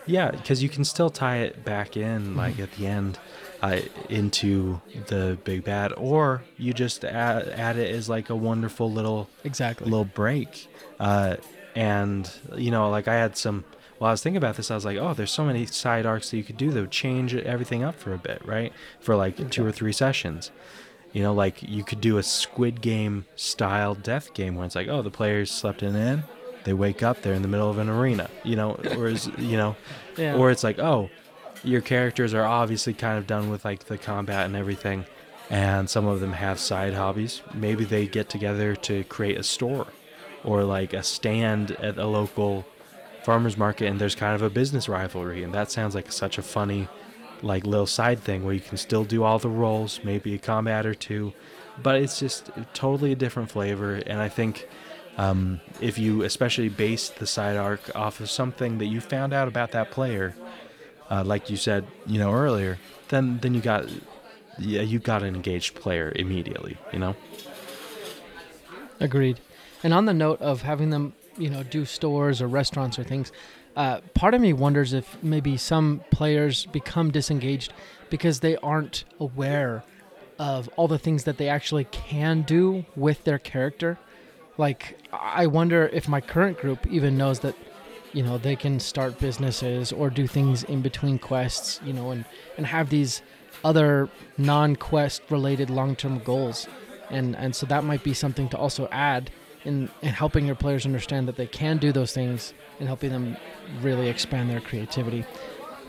Yeah, 0.05 0.31
because 0.31 0.61
you 0.63 0.69
can 0.69 0.83
still 0.83 1.09
tie 1.09 1.37
it 1.37 1.63
back 1.63 1.95
in, 1.95 2.35
like 2.35 2.59
at 2.59 2.71
the 2.73 2.87
end, 2.87 3.19
uh, 3.61 3.79
into 4.09 4.79
the 5.07 5.37
big 5.43 5.63
bad, 5.63 5.93
or 5.97 6.43
you 6.57 6.73
just 6.73 7.03
add, 7.03 7.49
add 7.49 7.77
it 7.77 7.93
as 7.93 8.07
like 8.09 8.29
a 8.29 8.35
wonderful 8.35 8.91
little 8.91 9.29
Exactly. 9.43 9.85
little 9.89 10.05
break. 10.05 10.67
Uh, 10.99 11.35
and 11.75 12.31
you 12.55 12.71
know, 12.71 12.89
like 12.89 13.07
I 13.07 13.15
had 13.15 13.37
some. 13.37 13.63
While 13.97 14.09
I 14.09 14.13
was 14.13 14.23
thinking 14.23 14.37
about 14.37 14.55
this, 14.55 14.71
I 14.71 14.75
was 14.75 14.85
like, 14.85 14.97
oh, 14.97 15.13
there's 15.13 15.31
so 15.31 15.43
many 15.43 15.65
side 15.65 16.05
arcs 16.05 16.31
that 16.31 16.37
you 16.37 16.43
could 16.43 16.55
do 16.55 16.71
that 16.71 16.79
would 16.79 16.89
change 16.91 17.35
everything 17.35 17.83
up 17.83 17.99
for 17.99 18.13
a 18.13 18.17
bit, 18.17 18.41
right? 18.45 18.71
For 19.01 19.13
like 19.15 19.49
two 19.49 19.65
or 19.65 19.73
three 19.73 19.91
sessions. 19.91 20.51
You 21.11 21.21
know, 21.23 21.33
like 21.33 21.61
you 21.63 21.83
could 21.83 21.99
do 21.99 22.17
a 22.17 22.23
Squid 22.23 22.79
Game 22.81 23.25
style 23.35 23.95
death 23.95 24.33
game 24.33 24.55
where 24.55 24.65
it's 24.65 24.75
like, 24.75 24.87
oh, 24.87 25.01
the 25.01 25.09
players 25.11 25.51
slept 25.51 25.83
in 25.83 25.95
an 25.95 26.07
inn, 26.19 26.23
they 26.63 26.71
wake 26.71 27.03
up, 27.03 27.21
they're 27.21 27.33
in 27.33 27.41
the 27.41 27.47
middle 27.49 27.69
of 27.69 27.77
an 27.77 27.89
arena. 27.89 28.29
You 28.45 28.55
know, 28.55 28.75
or 28.95 29.07
is 29.07 29.27
you 29.37 29.57
know, 29.57 29.75
Yeah. 30.17 30.35
or 30.35 30.49
it's 30.49 30.63
like, 30.63 30.79
oh, 30.79 31.09
your 31.63 31.81
characters 31.81 32.33
are 32.33 32.45
obviously 32.45 32.93
kind 32.93 33.17
of 33.17 33.27
done 33.27 33.49
with 33.49 33.65
like 33.65 33.85
the 33.85 33.97
combat 33.97 34.45
and 34.45 34.55
everything, 34.55 35.05
and 35.49 35.89
some 35.89 36.05
of 36.05 36.19
them 36.19 36.33
have 36.33 36.59
side 36.59 36.93
hobbies. 36.93 37.41
Maybe 37.53 37.85
they 37.85 38.07
get 38.07 38.29
together 38.29 38.75
to 38.77 39.03
create 39.05 39.37
a 39.37 39.43
store 39.43 39.87
or 40.43 40.63
like 40.63 40.93
a 40.93 41.03
stand 41.03 41.71
at 41.71 41.97
a 41.97 42.05
local 42.05 42.65
farmers 43.23 43.57
market, 43.57 43.87
and 43.87 43.99
there's 43.99 44.15
kind 44.15 44.35
of 44.35 44.41
a 44.41 44.49
business 44.49 44.87
rivalry, 44.87 45.43
and 45.43 45.53
that 45.53 45.71
sounds 45.71 45.95
like 45.95 46.11
such 46.11 46.37
a 46.37 46.41
funny, 46.41 46.87
like 47.41 47.65
little 47.65 47.87
side 47.87 48.19
thing 48.19 48.45
where 48.45 48.53
you 48.53 48.61
can 48.61 48.77
still 48.77 49.03
do 49.03 49.23
all 49.23 49.39
the 49.39 49.49
roles, 49.49 49.99
maybe 50.03 50.33
a 50.33 50.39
combat 50.39 50.85
or 50.85 50.95
two, 50.95 51.33
but 51.81 51.95
it's 51.95 52.19
just 52.19 52.49
totally 52.73 53.11
a 53.11 53.15
different 53.15 53.51
flavor, 53.51 53.95
and 53.95 54.19
I 54.19 54.29
think. 54.29 54.67
Um, 55.17 55.59
if 55.81 55.97
you 55.97 56.23
especially 56.23 56.69
base 56.69 57.09
the 57.09 57.27
side 57.27 57.57
arc 57.57 57.93
off 57.93 58.21
of 58.21 58.29
something 58.29 58.77
that 58.77 58.85
you 58.85 59.01
found 59.01 59.33
out 59.33 59.49
about 59.49 59.71
that 59.71 59.91
player, 59.91 60.33
uh, 61.09 61.23
like 61.25 61.49
you 61.49 61.57
said, 61.57 61.85
you 62.05 62.19
know 62.19 62.33
earlier, 62.33 62.77
then 63.09 63.39
then 63.39 63.53
you 63.53 63.61
got 63.61 63.87
yeah 64.57 64.81
you 64.81 64.99
got 64.99 65.23
an 65.23 65.35
engaged 65.35 65.75
player 65.75 66.11
immediately. 66.15 66.77
You 66.93 66.99
know. 66.99 67.15
Agreed. 68.99 69.39
And 69.83 69.93
on 69.93 70.05
the 70.05 70.13
note 70.13 70.41
of 70.41 70.61
having 70.61 70.89
them, 70.89 71.13
you 71.37 71.49
know, 71.49 71.63
do 71.63 71.85
stores 71.85 72.41
or 72.41 72.47
restaurants 72.47 72.99
or 72.99 73.03
things, 73.05 73.31
uh, 73.75 74.01
part 74.13 74.33
of 74.33 74.41
me 74.41 74.51
wonders 74.51 74.93
if 74.93 75.21
maybe 75.23 75.55
some 75.55 76.01
players 76.11 76.65
become 76.65 77.11
disengaged 77.11 77.71
because 78.09 78.41
they 78.41 78.57
aren't 78.57 79.05
aware 79.19 79.83
of 80.37 80.67
all 80.75 80.87
the 80.87 80.99
things 80.99 81.23
that 81.25 81.37
they 81.37 81.47
actually 81.47 81.85
can 81.85 82.41
do 82.41 82.85
with 82.95 83.23
their 83.23 83.39
character. 83.39 83.97
Like, 84.57 84.97
I 85.13 85.47
wonder 85.47 85.89
if 85.93 86.09
my 86.09 86.19
current 86.19 86.57
group 86.57 86.85
even 86.87 87.17
knows 87.17 87.39
that, 87.39 87.55
you 88.13 88.23
know, 88.23 88.37
they 88.37 88.55
can 88.55 88.79
start 88.79 89.19
businesses 89.19 89.91
or 89.91 90.09
do 90.09 90.27
things 90.27 90.63
in 90.63 90.81
between 90.81 91.19
quests, 91.19 91.79
you 91.83 91.93
know, 91.93 92.11
and, 92.11 92.25
and 92.57 92.65
have 92.65 92.89
these 92.89 93.21
other 93.63 94.09
non 94.37 94.75
quest 94.75 95.21
related 95.29 95.69
long 95.69 95.95
term 95.95 96.19
goals. 96.19 96.67
And, 97.09 97.35
and 97.35 97.55
so 97.55 97.65
that 97.67 97.83
might 97.83 98.03
be 98.03 98.13
something 98.13 98.49
to 98.49 98.57
also 98.57 98.87
add 98.91 99.31
in, 99.65 99.89
in 100.01 100.09
helping 100.09 100.45
your 100.45 100.55
players 100.55 100.85
understand 100.85 101.27
that 101.27 101.35
they 101.35 101.47
can 101.47 101.77
do 101.77 101.91
those 101.91 102.13
things 102.13 102.53
and 102.79 102.87
helping 102.87 103.11
them 103.11 103.35
really 103.81 104.07
expand 104.07 104.49
their 104.49 104.61
creativity. 104.61 105.25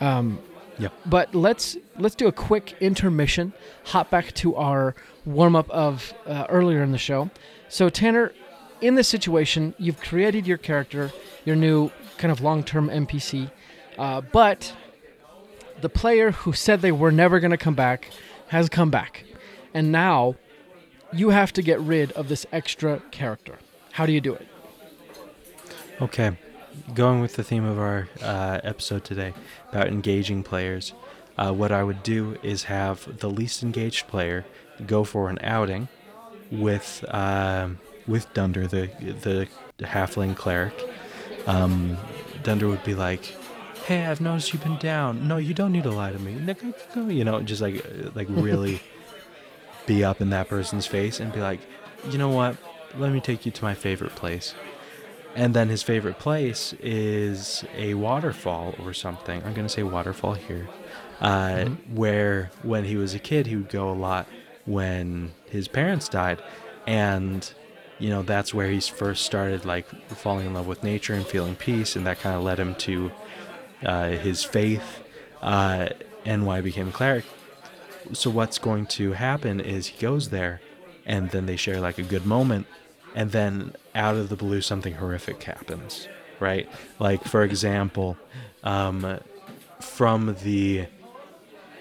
Um, 0.01 0.41
Yep. 0.81 0.93
But 1.07 1.35
let's 1.35 1.77
let's 1.99 2.15
do 2.15 2.27
a 2.27 2.33
quick 2.33 2.75
intermission. 2.81 3.53
Hop 3.85 4.09
back 4.09 4.33
to 4.37 4.57
our 4.57 4.95
warm 5.27 5.55
up 5.55 5.69
of 5.69 6.15
uh, 6.27 6.47
earlier 6.49 6.83
in 6.83 6.91
the 6.91 6.99
show. 6.99 7.31
So 7.69 7.91
Tanner, 7.91 8.33
in 8.81 8.95
this 8.95 9.07
situation, 9.07 9.75
you've 9.79 10.01
created 10.01 10.47
your 10.47 10.57
character, 10.57 11.13
your 11.45 11.55
new 11.55 11.91
kind 12.21 12.31
of 12.31 12.41
long 12.41 12.63
term 12.63 12.89
NPC, 12.89 13.51
uh, 13.99 14.21
but 14.21 14.73
the 15.81 15.89
player 15.89 16.31
who 16.31 16.53
said 16.53 16.83
they 16.83 16.93
were 16.93 17.11
never 17.11 17.41
going 17.41 17.51
to 17.51 17.57
come 17.57 17.75
back 17.75 18.11
has 18.49 18.69
come 18.69 18.91
back, 18.91 19.25
and 19.75 19.91
now 19.91 20.37
you 21.13 21.31
have 21.31 21.53
to 21.55 21.63
get 21.63 21.81
rid 21.81 22.13
of 22.13 22.29
this 22.29 22.47
extra 22.53 23.01
character. 23.11 23.59
How 23.93 24.07
do 24.07 24.13
you 24.13 24.21
do 24.21 24.35
it? 24.35 24.47
Okay, 26.01 26.37
going 26.95 27.21
with 27.21 27.35
the 27.35 27.43
theme 27.43 27.65
of 27.65 27.79
our 27.79 28.09
uh, 28.23 28.61
episode 28.63 29.05
today 29.05 29.35
about 29.71 29.89
engaging 29.89 30.43
players, 30.43 30.93
uh, 31.39 31.53
what 31.53 31.73
I 31.73 31.83
would 31.83 32.03
do 32.03 32.39
is 32.43 32.65
have 32.65 33.19
the 33.19 33.31
least 33.31 33.63
engaged 33.63 34.07
player 34.09 34.45
go 34.87 35.05
for 35.05 35.31
an 35.31 35.39
outing 35.43 35.89
with 36.51 37.05
um, 37.09 37.79
with 38.07 38.33
Dunder, 38.35 38.67
the 38.67 38.91
the 39.01 39.49
halfling 39.81 40.37
cleric. 40.37 40.75
Um, 41.47 41.97
Dunder 42.43 42.69
would 42.69 42.85
be 42.85 42.95
like, 42.95 43.25
"Hey, 43.87 44.07
I've 44.07 44.21
noticed 44.21 44.53
you've 44.53 44.63
been 44.63 44.79
down. 44.79 45.27
No, 45.29 45.37
you 45.37 45.55
don't 45.55 45.73
need 45.73 45.85
to 45.85 45.91
lie 45.91 46.13
to 46.13 46.19
me. 46.19 46.35
Go- 46.55 46.75
go," 46.95 47.09
You 47.09 47.25
know, 47.25 47.41
just 47.41 47.61
like 47.63 47.85
like 48.15 48.27
really 48.31 48.81
be 49.87 50.05
up 50.05 50.21
in 50.21 50.31
that 50.31 50.49
person's 50.49 50.87
face 50.87 51.21
and 51.21 51.33
be 51.33 51.41
like, 51.41 51.61
"You 52.11 52.19
know 52.19 52.29
what? 52.31 52.57
Let 52.99 53.13
me 53.13 53.21
take 53.21 53.47
you 53.47 53.53
to 53.53 53.65
my 53.65 53.75
favorite 53.75 54.15
place." 54.15 54.55
And 55.37 55.55
then 55.55 55.69
his 55.69 55.83
favorite 55.83 56.19
place 56.19 56.75
is 56.81 57.65
a 57.77 57.95
waterfall 57.95 58.75
or 58.85 58.93
something. 58.93 59.43
I'm 59.45 59.55
going 59.55 59.67
to 59.67 59.73
say 59.73 59.85
waterfall 59.85 60.35
here. 60.35 60.69
Uh, 61.21 61.67
Where 61.95 62.51
when 62.65 62.85
he 62.85 62.97
was 62.97 63.15
a 63.15 63.21
kid, 63.21 63.47
he 63.47 63.55
would 63.55 63.69
go 63.69 63.91
a 63.91 63.95
lot 63.95 64.27
when 64.67 65.31
his 65.49 65.69
parents 65.69 66.09
died. 66.09 66.43
And, 66.87 67.49
you 68.01 68.09
know, 68.11 68.23
that's 68.23 68.53
where 68.53 68.69
he 68.69 68.81
first 68.81 69.25
started 69.25 69.65
like 69.65 69.87
falling 70.09 70.47
in 70.47 70.55
love 70.55 70.67
with 70.67 70.83
nature 70.83 71.15
and 71.15 71.27
feeling 71.27 71.55
peace. 71.55 71.95
And 71.95 72.07
that 72.07 72.19
kind 72.19 72.35
of 72.35 72.43
led 72.43 72.59
him 72.59 72.75
to 72.77 73.13
uh, 73.85 74.09
his 74.09 74.43
faith 74.43 75.05
uh, 75.43 75.91
and 76.25 76.47
why 76.47 76.57
he 76.57 76.63
became 76.63 76.89
a 76.89 76.93
cleric. 76.93 77.25
So 78.13 78.31
what's 78.31 78.59
going 78.59 78.87
to 78.87 79.13
happen 79.13 79.61
is 79.61 79.89
he 79.89 79.99
goes 80.01 80.31
there 80.31 80.61
and 81.07 81.31
then 81.31 81.47
they 81.47 81.57
share 81.57 81.81
like 81.81 81.99
a 81.99 82.03
good 82.03 82.27
moment 82.27 82.67
and 83.15 83.33
then 83.33 83.75
out 83.95 84.17
of 84.17 84.29
the 84.29 84.37
blue 84.37 84.61
something 84.61 84.95
horrific 84.95 85.43
happens 85.43 86.09
right 86.39 86.69
like 86.99 87.25
for 87.25 87.43
example 87.43 88.17
um, 88.63 89.19
from 89.81 90.37
the 90.43 90.87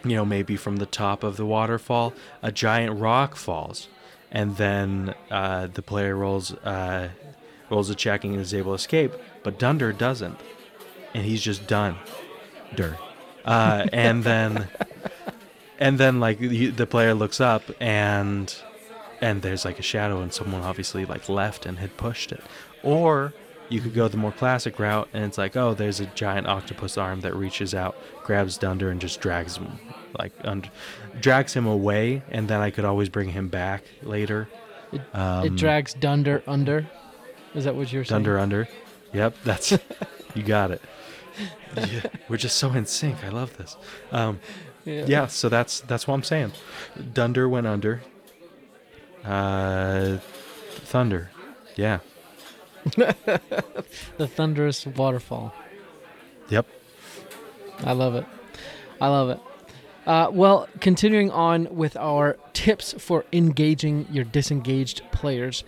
you 0.04 0.16
know 0.16 0.26
maybe 0.26 0.56
from 0.56 0.78
the 0.78 0.86
top 0.86 1.24
of 1.24 1.38
the 1.38 1.46
waterfall 1.46 2.14
a 2.42 2.52
giant 2.52 3.00
rock 3.00 3.36
falls 3.36 3.88
and 4.32 4.58
then 4.58 5.16
uh, 5.32 5.68
the 5.68 5.82
player 5.82 6.16
rolls 6.16 6.54
uh, 6.54 7.10
rolls 7.70 7.90
a 7.90 7.96
check 7.96 8.24
and 8.24 8.36
is 8.36 8.54
able 8.54 8.72
to 8.72 8.76
escape 8.76 9.14
but 9.44 9.60
dunder 9.60 9.92
doesn't. 9.92 10.40
And 11.14 11.26
he's 11.26 11.42
just 11.42 11.68
done. 11.68 11.98
Dur. 12.76 12.98
Uh, 13.46 13.88
and 13.92 14.24
then 14.24 14.68
and 15.80 15.98
then 15.98 16.20
like 16.20 16.40
the, 16.40 16.68
the 16.68 16.86
player 16.86 17.14
looks 17.14 17.42
up 17.42 17.64
and 17.80 18.56
and 19.22 19.42
there's 19.42 19.66
like 19.66 19.80
a 19.80 19.84
shadow 19.84 20.22
and 20.22 20.34
someone 20.34 20.62
obviously 20.62 21.06
like 21.06 21.28
left 21.28 21.66
and 21.66 21.80
had 21.80 21.98
pushed 21.98 22.32
it. 22.32 22.44
Or 22.84 23.34
you 23.70 23.80
could 23.80 23.94
go 23.94 24.08
the 24.08 24.18
more 24.18 24.32
classic 24.32 24.80
route 24.80 25.08
and 25.14 25.24
it's 25.24 25.38
like 25.38 25.56
oh 25.56 25.74
there's 25.74 26.00
a 26.00 26.06
giant 26.08 26.48
octopus 26.48 26.98
arm 26.98 27.22
that 27.22 27.36
reaches 27.36 27.74
out 27.74 27.96
grabs 28.24 28.58
dunder 28.58 28.90
and 28.90 29.00
just 29.00 29.22
drags 29.22 29.58
him 29.58 29.80
like 30.18 30.34
und- 30.44 30.70
drags 31.20 31.54
him 31.54 31.68
away 31.68 32.22
and 32.30 32.48
then 32.48 32.60
i 32.62 32.70
could 32.72 32.86
always 32.86 33.10
bring 33.10 33.30
him 33.30 33.48
back 33.48 33.84
later. 34.02 34.50
It, 34.92 35.02
um, 35.14 35.46
it 35.46 35.56
drags 35.56 35.94
Dunder 35.94 36.42
under. 36.48 36.88
Is 37.54 37.66
that 37.66 37.76
what 37.76 37.92
you're 37.94 38.04
saying? 38.04 38.24
dunder 38.24 38.40
under. 38.40 38.68
Yep 39.14 39.36
that's 39.44 39.72
you 40.34 40.44
got 40.44 40.72
it. 40.72 40.82
Yeah, 41.78 42.02
we're 42.28 42.38
just 42.38 42.58
so 42.58 42.72
in 42.74 42.86
sync. 42.88 43.24
I 43.24 43.30
love 43.30 43.56
this. 43.58 43.78
Um, 44.12 44.40
yeah 44.86 45.28
so 45.28 45.48
that's 45.50 45.82
that's 45.82 46.08
what 46.08 46.16
i'm 46.16 46.24
saying. 46.24 46.54
Dunder 47.14 47.48
went 47.48 47.68
under. 47.68 48.02
Uh 49.24 50.18
thunder. 50.86 51.30
Yeah 51.76 52.00
The 54.18 54.28
thunderous 54.28 54.86
waterfall. 54.86 55.54
yep 56.50 56.66
I 57.84 57.94
love 57.94 58.16
it. 58.16 58.26
I 59.00 59.08
love 59.08 59.30
it. 59.30 59.40
Uh, 60.06 60.30
well, 60.32 60.68
continuing 60.80 61.32
on 61.32 61.74
with 61.76 61.96
our 61.98 62.38
tips 62.54 62.94
for 62.98 63.26
engaging 63.32 64.08
your 64.12 64.26
disengaged 64.26 65.02
players. 65.12 65.64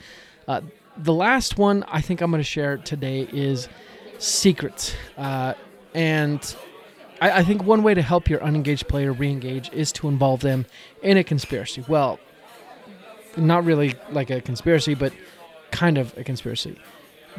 Uh, 0.48 0.62
the 0.98 1.14
last 1.14 1.58
one 1.58 1.84
I 1.88 2.02
think 2.02 2.22
I'm 2.22 2.32
going 2.32 2.40
to 2.40 2.44
share 2.44 2.78
today 2.78 3.28
is 3.32 3.70
secrets. 4.18 4.94
Uh, 5.18 5.54
and 5.94 6.56
I, 7.22 7.32
I 7.40 7.44
think 7.44 7.64
one 7.64 7.84
way 7.84 7.94
to 7.94 8.02
help 8.02 8.30
your 8.30 8.44
unengaged 8.44 8.88
player 8.88 9.14
re 9.14 9.30
engage 9.30 9.72
is 9.72 9.92
to 9.94 10.08
involve 10.08 10.42
them 10.42 10.66
in 11.02 11.18
a 11.18 11.24
conspiracy. 11.24 11.86
Well, 11.88 12.20
not 13.38 13.64
really 13.64 13.96
like 14.10 14.30
a 14.30 14.42
conspiracy, 14.42 14.96
but 14.96 15.14
kind 15.72 15.98
of 15.98 16.18
a 16.18 16.24
conspiracy. 16.24 16.78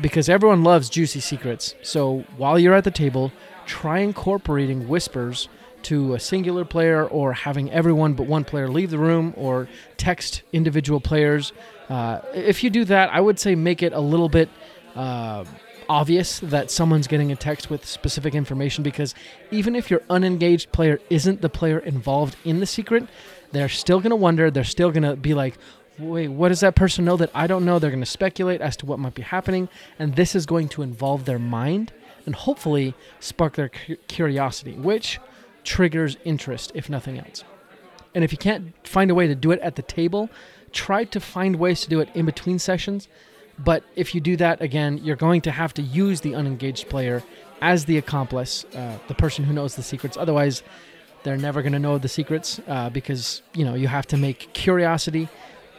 Because 0.01 0.29
everyone 0.29 0.65
loves 0.65 0.89
juicy 0.89 1.21
secrets. 1.21 1.75
So 1.83 2.25
while 2.37 2.59
you're 2.59 2.75
at 2.75 2.85
the 2.85 2.91
table, 2.91 3.33
try 3.67 3.99
incorporating 3.99 4.89
whispers 4.89 5.49
to 5.85 6.15
a 6.15 6.21
singular 6.21 6.65
player 6.65 7.05
or 7.05 7.33
having 7.33 7.71
everyone 7.71 8.15
but 8.15 8.27
one 8.27 8.45
player 8.45 8.69
leave 8.69 8.91
the 8.91 8.99
room 8.99 9.35
or 9.37 9.69
text 9.97 10.43
individual 10.53 11.01
players. 11.01 11.53
Uh, 11.89 12.21
if 12.35 12.63
you 12.63 12.71
do 12.71 12.85
that, 12.85 13.13
I 13.13 13.21
would 13.21 13.39
say 13.39 13.55
make 13.55 13.83
it 13.83 13.93
a 13.93 14.01
little 14.01 14.29
bit 14.29 14.49
uh, 14.95 15.45
obvious 15.89 16.41
that 16.41 16.71
someone's 16.71 17.07
getting 17.07 17.33
a 17.33 17.37
text 17.37 17.69
with 17.69 17.85
specific 17.85 18.35
information 18.35 18.83
because 18.83 19.15
even 19.51 19.75
if 19.75 19.91
your 19.91 20.03
unengaged 20.09 20.73
player 20.73 21.01
isn't 21.11 21.43
the 21.43 21.49
player 21.49 21.79
involved 21.79 22.37
in 22.45 22.61
the 22.61 22.67
secret, 22.67 23.07
they're 23.51 23.69
still 23.69 24.01
going 24.01 24.11
to 24.11 24.17
wonder. 24.17 24.51
They're 24.51 24.65
still 24.65 24.91
going 24.91 25.03
to 25.03 25.17
be 25.17 25.35
like, 25.35 25.59
wait, 25.99 26.29
what 26.29 26.49
does 26.49 26.61
that 26.61 26.75
person 26.75 27.05
know 27.05 27.17
that 27.17 27.31
I 27.35 27.47
don't 27.47 27.65
know? 27.65 27.79
They're 27.79 27.91
going 27.91 28.01
to 28.01 28.07
speculate 28.07 28.61
as 28.61 28.77
to 28.79 28.87
what 28.87 28.99
might 28.99 29.15
be 29.15 29.23
happening, 29.23 29.69
and 29.99 30.17
this 30.17 30.35
is 30.35 30.47
going 30.47 30.69
to 30.71 30.83
involve 30.83 31.25
their 31.25 31.39
mind 31.39 31.93
and 32.27 32.35
hopefully 32.35 32.95
spark 33.21 33.57
their 33.57 33.69
curiosity, 33.69 34.75
which 34.75 35.19
triggers 35.65 36.17
interest, 36.25 36.73
if 36.75 36.89
nothing 36.89 37.19
else. 37.19 37.45
And 38.15 38.25
if 38.25 38.33
you 38.33 38.39
can't 38.39 38.75
find 38.87 39.11
a 39.11 39.15
way 39.15 39.27
to 39.27 39.35
do 39.35 39.51
it 39.51 39.61
at 39.61 39.77
the 39.77 39.83
table, 39.83 40.29
try 40.73 41.05
to 41.05 41.21
find 41.21 41.57
ways 41.57 41.81
to 41.83 41.89
do 41.89 42.01
it 42.01 42.09
in 42.15 42.27
between 42.27 42.59
sessions. 42.59 43.09
But 43.59 43.85
if 43.97 44.15
you 44.15 44.21
do 44.21 44.37
that, 44.37 44.61
again, 44.61 44.99
you're 44.99 45.17
going 45.17 45.41
to 45.43 45.51
have 45.51 45.75
to 45.75 45.83
use 45.83 46.21
the 46.21 46.35
unengaged 46.35 46.89
player 46.89 47.23
as 47.61 47.85
the 47.85 47.99
accomplice, 47.99 48.65
uh, 48.75 48.99
the 49.09 49.15
person 49.15 49.45
who 49.45 49.53
knows 49.53 49.77
the 49.77 49.83
secrets. 49.83 50.17
Otherwise, 50.17 50.63
they're 51.23 51.37
never 51.37 51.63
going 51.63 51.73
to 51.73 51.79
know 51.79 51.99
the 51.99 52.09
secrets 52.09 52.61
uh, 52.67 52.91
because 52.91 53.43
you 53.55 53.65
know 53.65 53.75
you 53.75 53.89
have 53.89 54.07
to 54.09 54.17
make 54.17 54.53
curiosity 54.53 55.29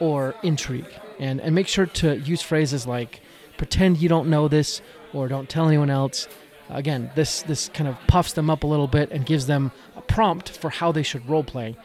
or 0.00 0.34
intrigue, 0.42 0.92
and 1.18 1.40
and 1.40 1.54
make 1.54 1.68
sure 1.68 1.86
to 1.86 2.18
use 2.18 2.42
phrases 2.42 2.86
like 2.86 3.20
"pretend 3.56 3.98
you 3.98 4.08
don't 4.08 4.28
know 4.28 4.48
this" 4.48 4.82
or 5.12 5.28
"don't 5.28 5.48
tell 5.48 5.68
anyone 5.68 5.90
else." 5.90 6.28
Again, 6.70 7.10
this 7.14 7.42
this 7.42 7.68
kind 7.68 7.88
of 7.88 7.96
puffs 8.06 8.32
them 8.32 8.48
up 8.48 8.64
a 8.64 8.66
little 8.66 8.88
bit 8.88 9.10
and 9.10 9.26
gives 9.26 9.46
them 9.46 9.70
a 9.96 10.02
prompt 10.02 10.50
for 10.50 10.70
how 10.70 10.92
they 10.92 11.02
should 11.02 11.28
role 11.28 11.44
play. 11.44 11.76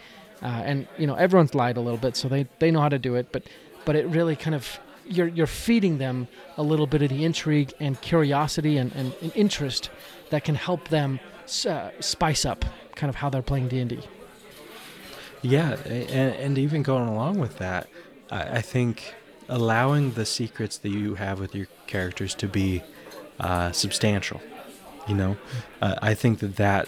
Uh, 0.42 0.62
and 0.66 0.88
you 0.98 1.06
know 1.06 1.16
everyone's 1.16 1.54
lied 1.54 1.78
a 1.78 1.82
little 1.82 1.98
bit, 1.98 2.16
so 2.16 2.30
they, 2.30 2.48
they 2.60 2.72
know 2.72 2.80
how 2.80 2.90
to 2.90 3.00
do 3.00 3.16
it. 3.16 3.32
But 3.32 3.44
but 3.86 3.96
it 3.96 4.08
really 4.08 4.36
kind 4.36 4.56
of 4.56 4.80
you're 5.06 5.28
you're 5.28 5.48
feeding 5.48 5.98
them 5.98 6.28
a 6.58 6.64
little 6.64 6.88
bit 6.88 7.02
of 7.02 7.10
the 7.10 7.26
intrigue 7.26 7.74
and 7.80 8.00
curiosity 8.02 8.78
and, 8.78 8.92
and, 8.94 9.14
and 9.22 9.32
interest 9.36 9.90
that 10.30 10.44
can 10.44 10.56
help 10.56 10.88
them 10.90 11.20
uh, 11.68 11.90
spice 12.00 12.46
up 12.46 12.64
kind 12.96 13.10
of 13.10 13.16
how 13.16 13.30
they're 13.30 13.42
playing 13.42 13.68
D 13.68 13.80
and 13.80 13.90
D. 13.90 14.00
Yeah, 15.42 15.78
and, 15.86 16.36
and 16.36 16.58
even 16.58 16.84
going 16.84 17.08
along 17.08 17.40
with 17.40 17.58
that, 17.60 17.88
I, 18.30 18.58
I 18.58 18.62
think 18.62 19.16
allowing 19.48 20.12
the 20.12 20.26
secrets 20.26 20.78
that 20.78 20.90
you 20.90 21.16
have 21.16 21.40
with 21.40 21.56
your 21.56 21.68
characters 21.88 22.36
to 22.36 22.48
be 22.48 22.84
uh, 23.40 23.72
substantial. 23.72 24.42
You 25.08 25.16
know, 25.16 25.38
uh, 25.82 25.96
I 26.02 26.14
think 26.14 26.40
that 26.40 26.58
that 26.58 26.88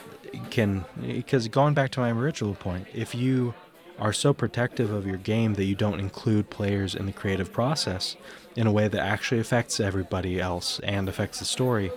can 0.49 0.85
because 1.01 1.47
going 1.47 1.73
back 1.73 1.91
to 1.91 1.99
my 1.99 2.11
original 2.11 2.53
point, 2.53 2.87
if 2.93 3.15
you 3.15 3.53
are 3.99 4.13
so 4.13 4.33
protective 4.33 4.91
of 4.91 5.05
your 5.05 5.17
game 5.17 5.55
that 5.55 5.65
you 5.65 5.75
don't 5.75 5.99
include 5.99 6.49
players 6.49 6.95
in 6.95 7.05
the 7.05 7.11
creative 7.11 7.51
process 7.51 8.15
in 8.55 8.67
a 8.67 8.71
way 8.71 8.87
that 8.87 9.01
actually 9.01 9.39
affects 9.39 9.79
everybody 9.79 10.39
else 10.39 10.79
and 10.83 11.07
affects 11.07 11.39
the 11.39 11.45
story, 11.45 11.91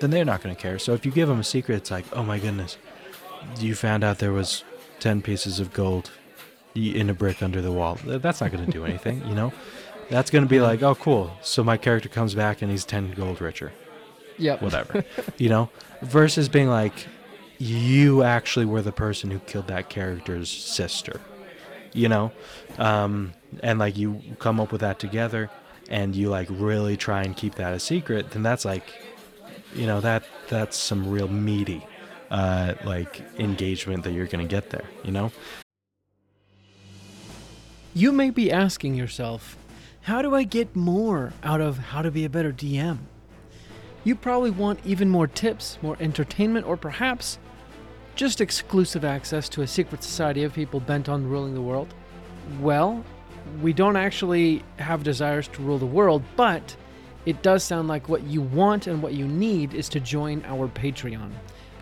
then 0.00 0.10
they're 0.10 0.24
not 0.24 0.42
going 0.42 0.54
to 0.54 0.60
care. 0.60 0.78
So 0.78 0.94
if 0.94 1.06
you 1.06 1.12
give 1.12 1.28
them 1.28 1.40
a 1.40 1.44
secret, 1.44 1.76
it's 1.76 1.90
like, 1.90 2.04
oh 2.12 2.22
my 2.22 2.38
goodness, 2.38 2.76
you 3.58 3.74
found 3.74 4.04
out 4.04 4.18
there 4.18 4.32
was 4.32 4.64
10 5.00 5.22
pieces 5.22 5.60
of 5.60 5.72
gold 5.72 6.10
in 6.74 7.08
a 7.08 7.14
brick 7.14 7.42
under 7.42 7.60
the 7.62 7.72
wall. 7.72 7.98
That's 8.04 8.40
not 8.40 8.50
going 8.52 8.66
to 8.66 8.72
do 8.72 8.84
anything, 8.84 9.26
you 9.26 9.34
know? 9.34 9.52
That's 10.10 10.30
going 10.30 10.44
to 10.44 10.48
be 10.48 10.60
like, 10.60 10.82
oh, 10.82 10.94
cool. 10.94 11.32
So 11.40 11.64
my 11.64 11.76
character 11.76 12.08
comes 12.08 12.34
back 12.34 12.62
and 12.62 12.70
he's 12.70 12.84
10 12.84 13.12
gold 13.12 13.40
richer. 13.40 13.72
Yep. 14.38 14.62
Whatever. 14.62 15.04
you 15.38 15.48
know? 15.48 15.70
Versus 16.02 16.48
being 16.48 16.68
like, 16.68 17.06
you 17.58 18.22
actually 18.22 18.66
were 18.66 18.82
the 18.82 18.92
person 18.92 19.30
who 19.30 19.38
killed 19.40 19.68
that 19.68 19.88
character's 19.88 20.50
sister 20.50 21.20
you 21.94 22.08
know 22.08 22.30
um, 22.76 23.32
and 23.62 23.78
like 23.78 23.96
you 23.96 24.20
come 24.38 24.60
up 24.60 24.70
with 24.70 24.82
that 24.82 24.98
together 24.98 25.48
and 25.88 26.14
you 26.14 26.28
like 26.28 26.48
really 26.50 26.96
try 26.96 27.22
and 27.22 27.36
keep 27.36 27.54
that 27.54 27.72
a 27.72 27.80
secret 27.80 28.30
then 28.32 28.42
that's 28.42 28.64
like 28.66 28.84
you 29.74 29.86
know 29.86 30.00
that 30.00 30.24
that's 30.48 30.76
some 30.76 31.08
real 31.08 31.28
meaty 31.28 31.86
uh, 32.30 32.74
like 32.84 33.22
engagement 33.38 34.04
that 34.04 34.12
you're 34.12 34.26
gonna 34.26 34.44
get 34.44 34.70
there 34.70 34.84
you 35.02 35.12
know 35.12 35.30
you 37.94 38.10
may 38.12 38.30
be 38.30 38.50
asking 38.50 38.94
yourself 38.94 39.56
how 40.02 40.22
do 40.22 40.34
i 40.34 40.42
get 40.42 40.74
more 40.74 41.32
out 41.42 41.60
of 41.60 41.78
how 41.78 42.02
to 42.02 42.10
be 42.10 42.24
a 42.24 42.30
better 42.30 42.52
dm 42.52 42.98
you 44.02 44.14
probably 44.14 44.50
want 44.50 44.78
even 44.84 45.08
more 45.08 45.26
tips 45.26 45.78
more 45.82 45.96
entertainment 46.00 46.66
or 46.66 46.76
perhaps 46.76 47.38
just 48.16 48.40
exclusive 48.40 49.04
access 49.04 49.48
to 49.48 49.62
a 49.62 49.66
secret 49.66 50.02
society 50.02 50.44
of 50.44 50.54
people 50.54 50.80
bent 50.80 51.08
on 51.08 51.28
ruling 51.28 51.54
the 51.54 51.60
world? 51.60 51.92
Well, 52.60 53.04
we 53.60 53.72
don't 53.72 53.96
actually 53.96 54.62
have 54.78 55.02
desires 55.02 55.48
to 55.48 55.62
rule 55.62 55.78
the 55.78 55.86
world, 55.86 56.22
but 56.36 56.76
it 57.26 57.42
does 57.42 57.64
sound 57.64 57.88
like 57.88 58.08
what 58.08 58.22
you 58.24 58.42
want 58.42 58.86
and 58.86 59.02
what 59.02 59.14
you 59.14 59.26
need 59.26 59.74
is 59.74 59.88
to 59.90 60.00
join 60.00 60.44
our 60.46 60.68
Patreon. 60.68 61.30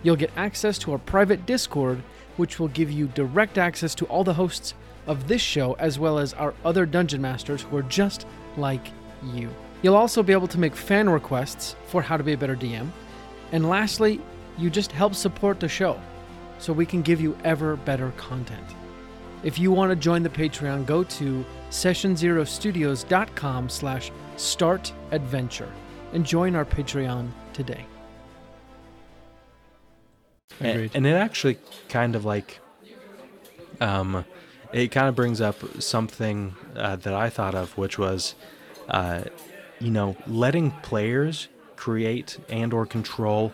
You'll 0.02 0.16
get 0.16 0.32
access 0.36 0.78
to 0.78 0.92
our 0.92 0.98
private 0.98 1.46
Discord, 1.46 2.02
which 2.36 2.58
will 2.58 2.68
give 2.68 2.90
you 2.90 3.06
direct 3.08 3.58
access 3.58 3.94
to 3.96 4.06
all 4.06 4.24
the 4.24 4.34
hosts 4.34 4.74
of 5.06 5.28
this 5.28 5.42
show, 5.42 5.74
as 5.74 5.98
well 5.98 6.18
as 6.18 6.34
our 6.34 6.54
other 6.64 6.86
dungeon 6.86 7.20
masters 7.20 7.62
who 7.62 7.76
are 7.76 7.82
just 7.82 8.26
like 8.56 8.88
you. 9.34 9.50
You'll 9.82 9.96
also 9.96 10.22
be 10.22 10.32
able 10.32 10.48
to 10.48 10.58
make 10.58 10.76
fan 10.76 11.08
requests 11.08 11.76
for 11.86 12.02
how 12.02 12.16
to 12.16 12.22
be 12.22 12.32
a 12.32 12.38
better 12.38 12.56
DM. 12.56 12.90
And 13.50 13.68
lastly, 13.68 14.20
you 14.56 14.70
just 14.70 14.92
help 14.92 15.14
support 15.14 15.60
the 15.60 15.68
show 15.68 16.00
so 16.58 16.72
we 16.72 16.86
can 16.86 17.02
give 17.02 17.20
you 17.20 17.36
ever 17.44 17.76
better 17.76 18.12
content. 18.16 18.66
If 19.42 19.58
you 19.58 19.72
want 19.72 19.90
to 19.90 19.96
join 19.96 20.22
the 20.22 20.28
Patreon, 20.28 20.86
go 20.86 21.02
to 21.02 21.44
sessionzerostudios.com 21.70 23.68
slash 23.68 24.12
startadventure 24.36 25.70
and 26.12 26.24
join 26.24 26.54
our 26.54 26.64
Patreon 26.64 27.28
today. 27.52 27.84
And, 30.60 30.90
and, 30.94 31.06
it 31.06 31.14
actually 31.14 31.58
kind 31.88 32.14
of 32.14 32.24
like, 32.24 32.60
um, 33.80 34.24
it 34.72 34.88
kind 34.88 35.08
of 35.08 35.14
brings 35.14 35.40
up 35.40 35.56
something 35.82 36.54
uh, 36.76 36.96
that 36.96 37.14
I 37.14 37.30
thought 37.30 37.54
of, 37.54 37.76
which 37.76 37.98
was, 37.98 38.34
uh, 38.88 39.24
you 39.80 39.90
know, 39.90 40.16
letting 40.26 40.70
players 40.82 41.48
create 41.76 42.38
and 42.48 42.72
or 42.72 42.86
control 42.86 43.52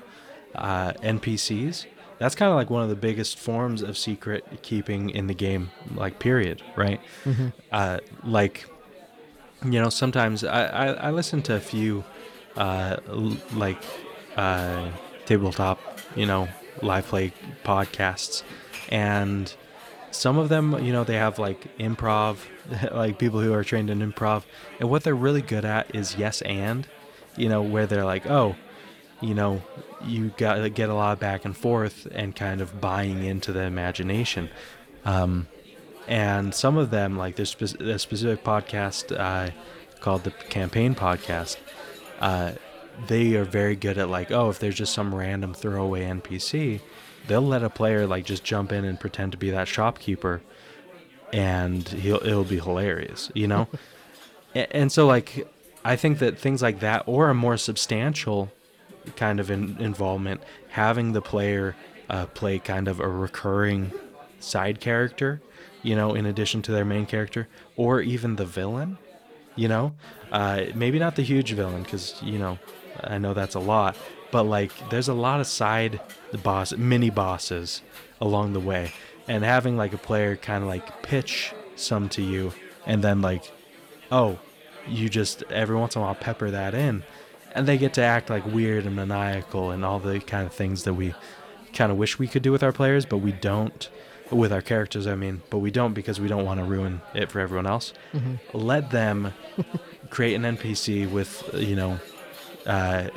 uh, 0.54 0.92
NPCs 0.94 1.86
that's 2.18 2.34
kind 2.34 2.50
of 2.50 2.56
like 2.56 2.68
one 2.68 2.82
of 2.82 2.88
the 2.88 2.96
biggest 2.96 3.38
forms 3.38 3.82
of 3.82 3.96
secret 3.96 4.44
keeping 4.62 5.10
in 5.10 5.26
the 5.26 5.34
game 5.34 5.70
like 5.94 6.18
period 6.18 6.62
right 6.76 7.00
mm-hmm. 7.24 7.48
uh, 7.72 7.98
like 8.24 8.66
you 9.64 9.80
know 9.80 9.88
sometimes 9.88 10.44
I, 10.44 10.64
I, 10.64 10.86
I 10.86 11.10
listen 11.10 11.42
to 11.42 11.54
a 11.54 11.60
few 11.60 12.04
uh, 12.56 12.96
like 13.54 13.82
uh, 14.36 14.90
tabletop 15.26 15.80
you 16.14 16.26
know 16.26 16.48
live 16.82 17.06
play 17.06 17.32
podcasts 17.64 18.42
and 18.88 19.54
some 20.10 20.38
of 20.38 20.48
them 20.48 20.84
you 20.84 20.92
know 20.92 21.04
they 21.04 21.16
have 21.16 21.38
like 21.38 21.76
improv 21.78 22.38
like 22.92 23.18
people 23.18 23.40
who 23.40 23.52
are 23.52 23.64
trained 23.64 23.90
in 23.90 24.00
improv 24.00 24.42
and 24.80 24.88
what 24.88 25.02
they're 25.04 25.14
really 25.14 25.42
good 25.42 25.64
at 25.64 25.94
is 25.94 26.16
yes 26.16 26.42
and 26.42 26.86
you 27.36 27.48
know 27.48 27.62
where 27.62 27.86
they're 27.86 28.04
like 28.04 28.26
oh 28.26 28.54
you 29.20 29.34
know, 29.34 29.62
you 30.04 30.32
got 30.36 30.54
to 30.54 30.70
get 30.70 30.88
a 30.88 30.94
lot 30.94 31.12
of 31.12 31.20
back 31.20 31.44
and 31.44 31.56
forth 31.56 32.06
and 32.12 32.34
kind 32.34 32.60
of 32.60 32.80
buying 32.80 33.24
into 33.24 33.52
the 33.52 33.62
imagination. 33.62 34.48
Um, 35.04 35.48
and 36.06 36.54
some 36.54 36.76
of 36.76 36.90
them, 36.90 37.16
like 37.16 37.36
there's 37.36 37.54
a 37.80 37.98
specific 37.98 38.44
podcast 38.44 39.16
uh, 39.18 39.50
called 40.00 40.24
the 40.24 40.30
Campaign 40.30 40.94
Podcast. 40.94 41.56
Uh, 42.20 42.52
they 43.06 43.34
are 43.36 43.44
very 43.44 43.76
good 43.76 43.98
at 43.98 44.08
like, 44.08 44.30
oh, 44.30 44.50
if 44.50 44.58
there's 44.58 44.74
just 44.74 44.92
some 44.92 45.14
random 45.14 45.54
throwaway 45.54 46.04
NPC, 46.04 46.80
they'll 47.26 47.40
let 47.42 47.62
a 47.62 47.70
player 47.70 48.06
like 48.06 48.24
just 48.24 48.44
jump 48.44 48.72
in 48.72 48.84
and 48.84 48.98
pretend 48.98 49.32
to 49.32 49.38
be 49.38 49.50
that 49.50 49.68
shopkeeper, 49.68 50.40
and 51.32 51.88
he'll 51.88 52.24
it'll 52.24 52.44
be 52.44 52.58
hilarious, 52.58 53.30
you 53.34 53.46
know. 53.46 53.68
and, 54.54 54.66
and 54.70 54.92
so 54.92 55.06
like, 55.06 55.46
I 55.84 55.96
think 55.96 56.18
that 56.18 56.38
things 56.38 56.62
like 56.62 56.80
that 56.80 57.04
or 57.06 57.30
a 57.30 57.34
more 57.34 57.56
substantial 57.56 58.50
kind 59.16 59.40
of 59.40 59.50
in, 59.50 59.76
involvement, 59.80 60.42
having 60.70 61.12
the 61.12 61.22
player 61.22 61.76
uh, 62.10 62.26
play 62.26 62.58
kind 62.58 62.88
of 62.88 63.00
a 63.00 63.08
recurring 63.08 63.92
side 64.40 64.80
character, 64.80 65.40
you 65.82 65.94
know, 65.94 66.14
in 66.14 66.26
addition 66.26 66.62
to 66.62 66.72
their 66.72 66.84
main 66.84 67.06
character, 67.06 67.48
or 67.76 68.00
even 68.00 68.36
the 68.36 68.44
villain, 68.44 68.98
you 69.56 69.68
know, 69.68 69.92
uh, 70.32 70.64
maybe 70.74 70.98
not 70.98 71.16
the 71.16 71.22
huge 71.22 71.52
villain 71.52 71.82
because 71.82 72.20
you 72.22 72.38
know, 72.38 72.58
I 73.02 73.18
know 73.18 73.34
that's 73.34 73.54
a 73.54 73.60
lot, 73.60 73.96
but 74.30 74.44
like 74.44 74.72
there's 74.90 75.08
a 75.08 75.14
lot 75.14 75.40
of 75.40 75.46
side 75.46 76.00
boss, 76.42 76.72
mini 76.72 77.10
bosses 77.10 77.82
along 78.20 78.52
the 78.52 78.60
way, 78.60 78.92
and 79.26 79.44
having 79.44 79.76
like 79.76 79.92
a 79.92 79.98
player 79.98 80.36
kind 80.36 80.62
of 80.62 80.68
like 80.68 81.02
pitch 81.02 81.52
some 81.76 82.08
to 82.10 82.22
you, 82.22 82.52
and 82.86 83.02
then 83.02 83.20
like, 83.20 83.50
oh, 84.10 84.38
you 84.86 85.08
just 85.08 85.42
every 85.50 85.76
once 85.76 85.96
in 85.96 86.02
a 86.02 86.04
while 86.04 86.14
pepper 86.14 86.50
that 86.50 86.74
in, 86.74 87.04
and 87.52 87.66
they 87.66 87.78
get 87.78 87.94
to 87.94 88.02
act 88.02 88.30
like 88.30 88.46
weird 88.46 88.86
and 88.86 88.96
maniacal 88.96 89.70
and 89.70 89.84
all 89.84 89.98
the 89.98 90.20
kind 90.20 90.46
of 90.46 90.52
things 90.52 90.84
that 90.84 90.94
we 90.94 91.14
kind 91.72 91.92
of 91.92 91.98
wish 91.98 92.18
we 92.18 92.26
could 92.28 92.42
do 92.42 92.52
with 92.52 92.62
our 92.62 92.72
players, 92.72 93.06
but 93.06 93.18
we 93.18 93.32
don't 93.32 93.88
with 94.30 94.52
our 94.52 94.62
characters. 94.62 95.06
I 95.06 95.14
mean, 95.14 95.42
but 95.50 95.58
we 95.58 95.70
don't 95.70 95.94
because 95.94 96.20
we 96.20 96.28
don't 96.28 96.44
want 96.44 96.60
to 96.60 96.64
ruin 96.64 97.00
it 97.14 97.30
for 97.30 97.40
everyone 97.40 97.66
else. 97.66 97.92
Mm-hmm. 98.12 98.56
Let 98.56 98.90
them 98.90 99.32
create 100.10 100.34
an 100.34 100.42
NPC 100.42 101.10
with 101.10 101.48
you 101.54 101.76
know, 101.76 101.98
uh, 102.68 103.08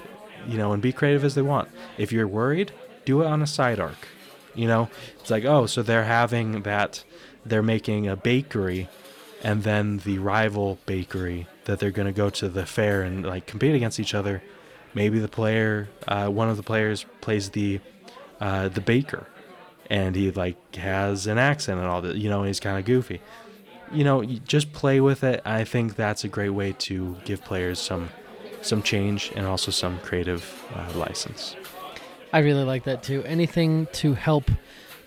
you 0.47 0.57
know, 0.57 0.73
and 0.73 0.81
be 0.81 0.91
creative 0.91 1.23
as 1.23 1.35
they 1.35 1.41
want. 1.43 1.69
If 1.97 2.11
you're 2.11 2.27
worried, 2.27 2.71
do 3.05 3.21
it 3.21 3.27
on 3.27 3.41
a 3.41 3.47
side 3.47 3.79
arc. 3.79 4.07
You 4.55 4.67
know, 4.67 4.89
it's 5.19 5.29
like 5.29 5.45
oh, 5.45 5.65
so 5.65 5.83
they're 5.83 6.05
having 6.05 6.63
that, 6.63 7.03
they're 7.45 7.61
making 7.61 8.07
a 8.07 8.15
bakery, 8.15 8.89
and 9.43 9.63
then 9.63 9.99
the 9.99 10.17
rival 10.17 10.79
bakery 10.85 11.47
that 11.65 11.79
they're 11.79 11.91
going 11.91 12.07
to 12.07 12.11
go 12.13 12.29
to 12.29 12.49
the 12.49 12.65
fair 12.65 13.03
and 13.03 13.25
like 13.25 13.45
compete 13.45 13.75
against 13.75 13.99
each 13.99 14.13
other. 14.13 14.41
Maybe 14.93 15.19
the 15.19 15.29
player, 15.29 15.87
uh, 16.07 16.27
one 16.27 16.49
of 16.49 16.57
the 16.57 16.63
players 16.63 17.05
plays 17.21 17.51
the 17.51 17.79
uh, 18.41 18.67
the 18.69 18.81
baker, 18.81 19.27
and 19.89 20.15
he 20.15 20.31
like 20.31 20.75
has 20.75 21.27
an 21.27 21.37
accent 21.37 21.79
and 21.79 21.87
all 21.87 22.01
that. 22.01 22.17
You 22.17 22.29
know, 22.29 22.43
he's 22.43 22.59
kind 22.59 22.77
of 22.77 22.85
goofy. 22.85 23.21
You 23.91 24.03
know, 24.03 24.21
you 24.21 24.39
just 24.39 24.73
play 24.73 24.99
with 25.01 25.23
it. 25.23 25.41
I 25.45 25.63
think 25.63 25.95
that's 25.95 26.23
a 26.23 26.29
great 26.29 26.49
way 26.49 26.73
to 26.79 27.17
give 27.25 27.43
players 27.43 27.79
some 27.79 28.09
some 28.61 28.81
change 28.81 29.31
and 29.35 29.45
also 29.45 29.71
some 29.71 29.99
creative 29.99 30.63
uh, 30.75 30.97
license. 30.97 31.55
I 32.33 32.39
really 32.39 32.63
like 32.63 32.83
that 32.83 33.03
too. 33.03 33.23
Anything 33.25 33.87
to 33.93 34.13
help 34.13 34.49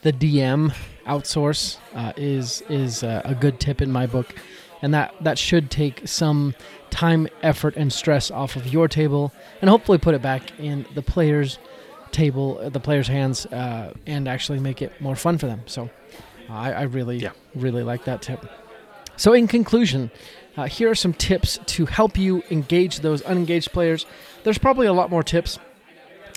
the 0.03 0.12
DM 0.12 0.73
outsource 1.07 1.79
uh, 1.95 2.12
is 2.17 2.62
is 2.69 3.03
uh, 3.03 3.23
a 3.25 3.35
good 3.35 3.61
tip 3.61 3.81
in 3.81 3.90
my 3.90 4.07
book, 4.07 4.35
and 4.83 4.93
that 4.93 5.14
that 5.21 5.38
should 5.38 5.71
take 5.71 6.03
some 6.07 6.55
time, 6.90 7.27
effort, 7.43 7.77
and 7.77 7.93
stress 7.93 8.31
off 8.31 8.57
of 8.57 8.67
your 8.73 8.88
table, 8.88 9.33
and 9.61 9.71
hopefully 9.71 9.99
put 9.99 10.14
it 10.14 10.23
back 10.23 10.59
in 10.61 10.87
the 10.95 11.03
players' 11.03 11.59
table, 12.12 12.59
uh, 12.62 12.69
the 12.69 12.81
players' 12.81 13.09
hands, 13.09 13.47
uh, 13.47 13.93
and 14.07 14.29
actually 14.29 14.61
make 14.61 14.83
it 14.83 14.93
more 15.01 15.17
fun 15.17 15.38
for 15.38 15.47
them. 15.47 15.62
So, 15.67 15.90
I, 16.49 16.73
I 16.73 16.83
really 16.83 17.17
Yeah. 17.19 17.33
really 17.55 17.83
like 17.83 18.05
that 18.05 18.21
tip. 18.23 18.45
So, 19.17 19.33
in 19.33 19.49
conclusion, 19.49 20.11
uh, 20.57 20.64
here 20.64 20.90
are 20.90 20.95
some 20.95 21.12
tips 21.12 21.59
to 21.67 21.87
help 21.87 22.17
you 22.17 22.43
engage 22.51 23.01
those 23.01 23.23
unengaged 23.23 23.73
players. 23.73 24.07
There's 24.45 24.59
probably 24.59 24.87
a 24.87 24.93
lot 24.93 25.11
more 25.11 25.23
tips. 25.23 25.59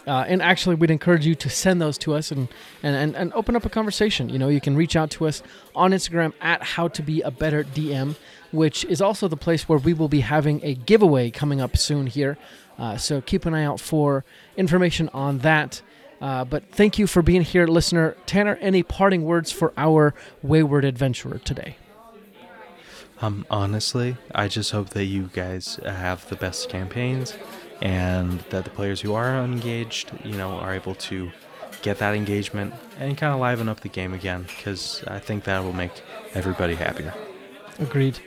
Uh, 0.08 0.24
and 0.26 0.42
actually, 0.42 0.76
we'd 0.76 0.90
encourage 0.90 1.26
you 1.26 1.36
to 1.36 1.50
send 1.50 1.82
those 1.82 1.98
to 1.98 2.14
us 2.14 2.32
and, 2.32 2.48
and, 2.82 2.96
and, 2.96 3.16
and 3.16 3.34
open 3.34 3.58
up 3.58 3.66
a 3.66 3.70
conversation. 3.70 4.30
You 4.30 4.40
know, 4.40 4.48
you 4.48 4.62
can 4.62 4.78
reach 4.78 4.96
out 4.96 5.12
to 5.12 5.28
us 5.28 5.44
on 5.76 5.92
Instagram 5.92 6.32
at 6.40 6.64
How 6.64 6.88
to 6.88 7.02
Be 7.02 7.22
a 7.22 7.30
Better 7.30 7.66
DM, 7.66 8.16
which 8.54 8.86
is 8.86 9.02
also 9.02 9.28
the 9.28 9.36
place 9.36 9.68
where 9.68 9.78
we 9.78 9.94
will 9.94 10.08
be 10.08 10.22
having 10.22 10.62
a 10.64 10.76
giveaway 10.76 11.30
coming 11.30 11.60
up 11.60 11.76
soon 11.76 12.08
here. 12.08 12.38
Uh, 12.80 12.96
so 12.96 13.20
keep 13.20 13.46
an 13.46 13.54
eye 13.54 13.66
out 13.66 13.82
for 13.82 14.24
information 14.56 15.10
on 15.14 15.40
that. 15.40 15.82
Uh, 16.22 16.46
but 16.46 16.72
thank 16.72 16.98
you 16.98 17.06
for 17.06 17.22
being 17.22 17.42
here, 17.42 17.68
listener. 17.68 18.16
Tanner, 18.26 18.58
any 18.62 18.84
parting 18.84 19.26
words 19.26 19.52
for 19.52 19.74
our 19.76 20.14
wayward 20.42 20.86
adventurer 20.86 21.38
today? 21.40 21.76
Um, 23.22 23.46
honestly, 23.50 24.16
I 24.36 24.48
just 24.48 24.72
hope 24.72 24.92
that 24.92 25.06
you 25.06 25.30
guys 25.34 25.80
have 25.84 26.28
the 26.30 26.36
best 26.36 26.70
campaigns 26.70 27.36
and 27.82 28.40
that 28.50 28.64
the 28.64 28.70
players 28.70 29.02
who 29.02 29.14
are 29.14 29.44
engaged, 29.44 30.12
you 30.24 30.36
know, 30.38 30.52
are 30.52 30.74
able 30.74 30.96
to 30.96 31.32
get 31.82 32.00
that 32.00 32.16
engagement 32.16 32.74
and 33.00 33.18
kind 33.18 33.34
of 33.34 33.40
liven 33.40 33.70
up 33.70 33.80
the 33.82 33.90
game 33.90 34.14
again 34.14 34.44
because 34.44 35.04
I 35.08 35.20
think 35.20 35.44
that 35.46 35.64
will 35.64 35.74
make 35.74 35.92
everybody 36.34 36.76
happier. 36.76 37.14
Agreed. 37.80 38.20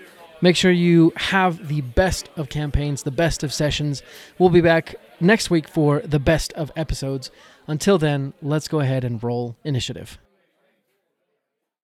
Make 0.42 0.57
sure 0.57 0.70
you 0.70 1.12
have 1.16 1.68
the 1.68 1.83
best 1.83 2.31
of 2.37 2.48
campaigns, 2.48 3.03
the 3.03 3.11
best 3.11 3.42
of 3.42 3.53
sessions. 3.53 4.03
We'll 4.38 4.50
be 4.50 4.62
back 4.62 4.94
next 5.20 5.50
week 5.50 5.68
for 5.68 6.00
the 6.00 6.18
best 6.18 6.53
of 6.55 6.72
episodes. 6.76 7.31
Until 7.66 7.98
then, 7.98 8.33
let's 8.40 8.66
go 8.66 8.81
ahead 8.81 9.05
and 9.05 9.22
roll 9.22 9.57
initiative. 9.64 10.18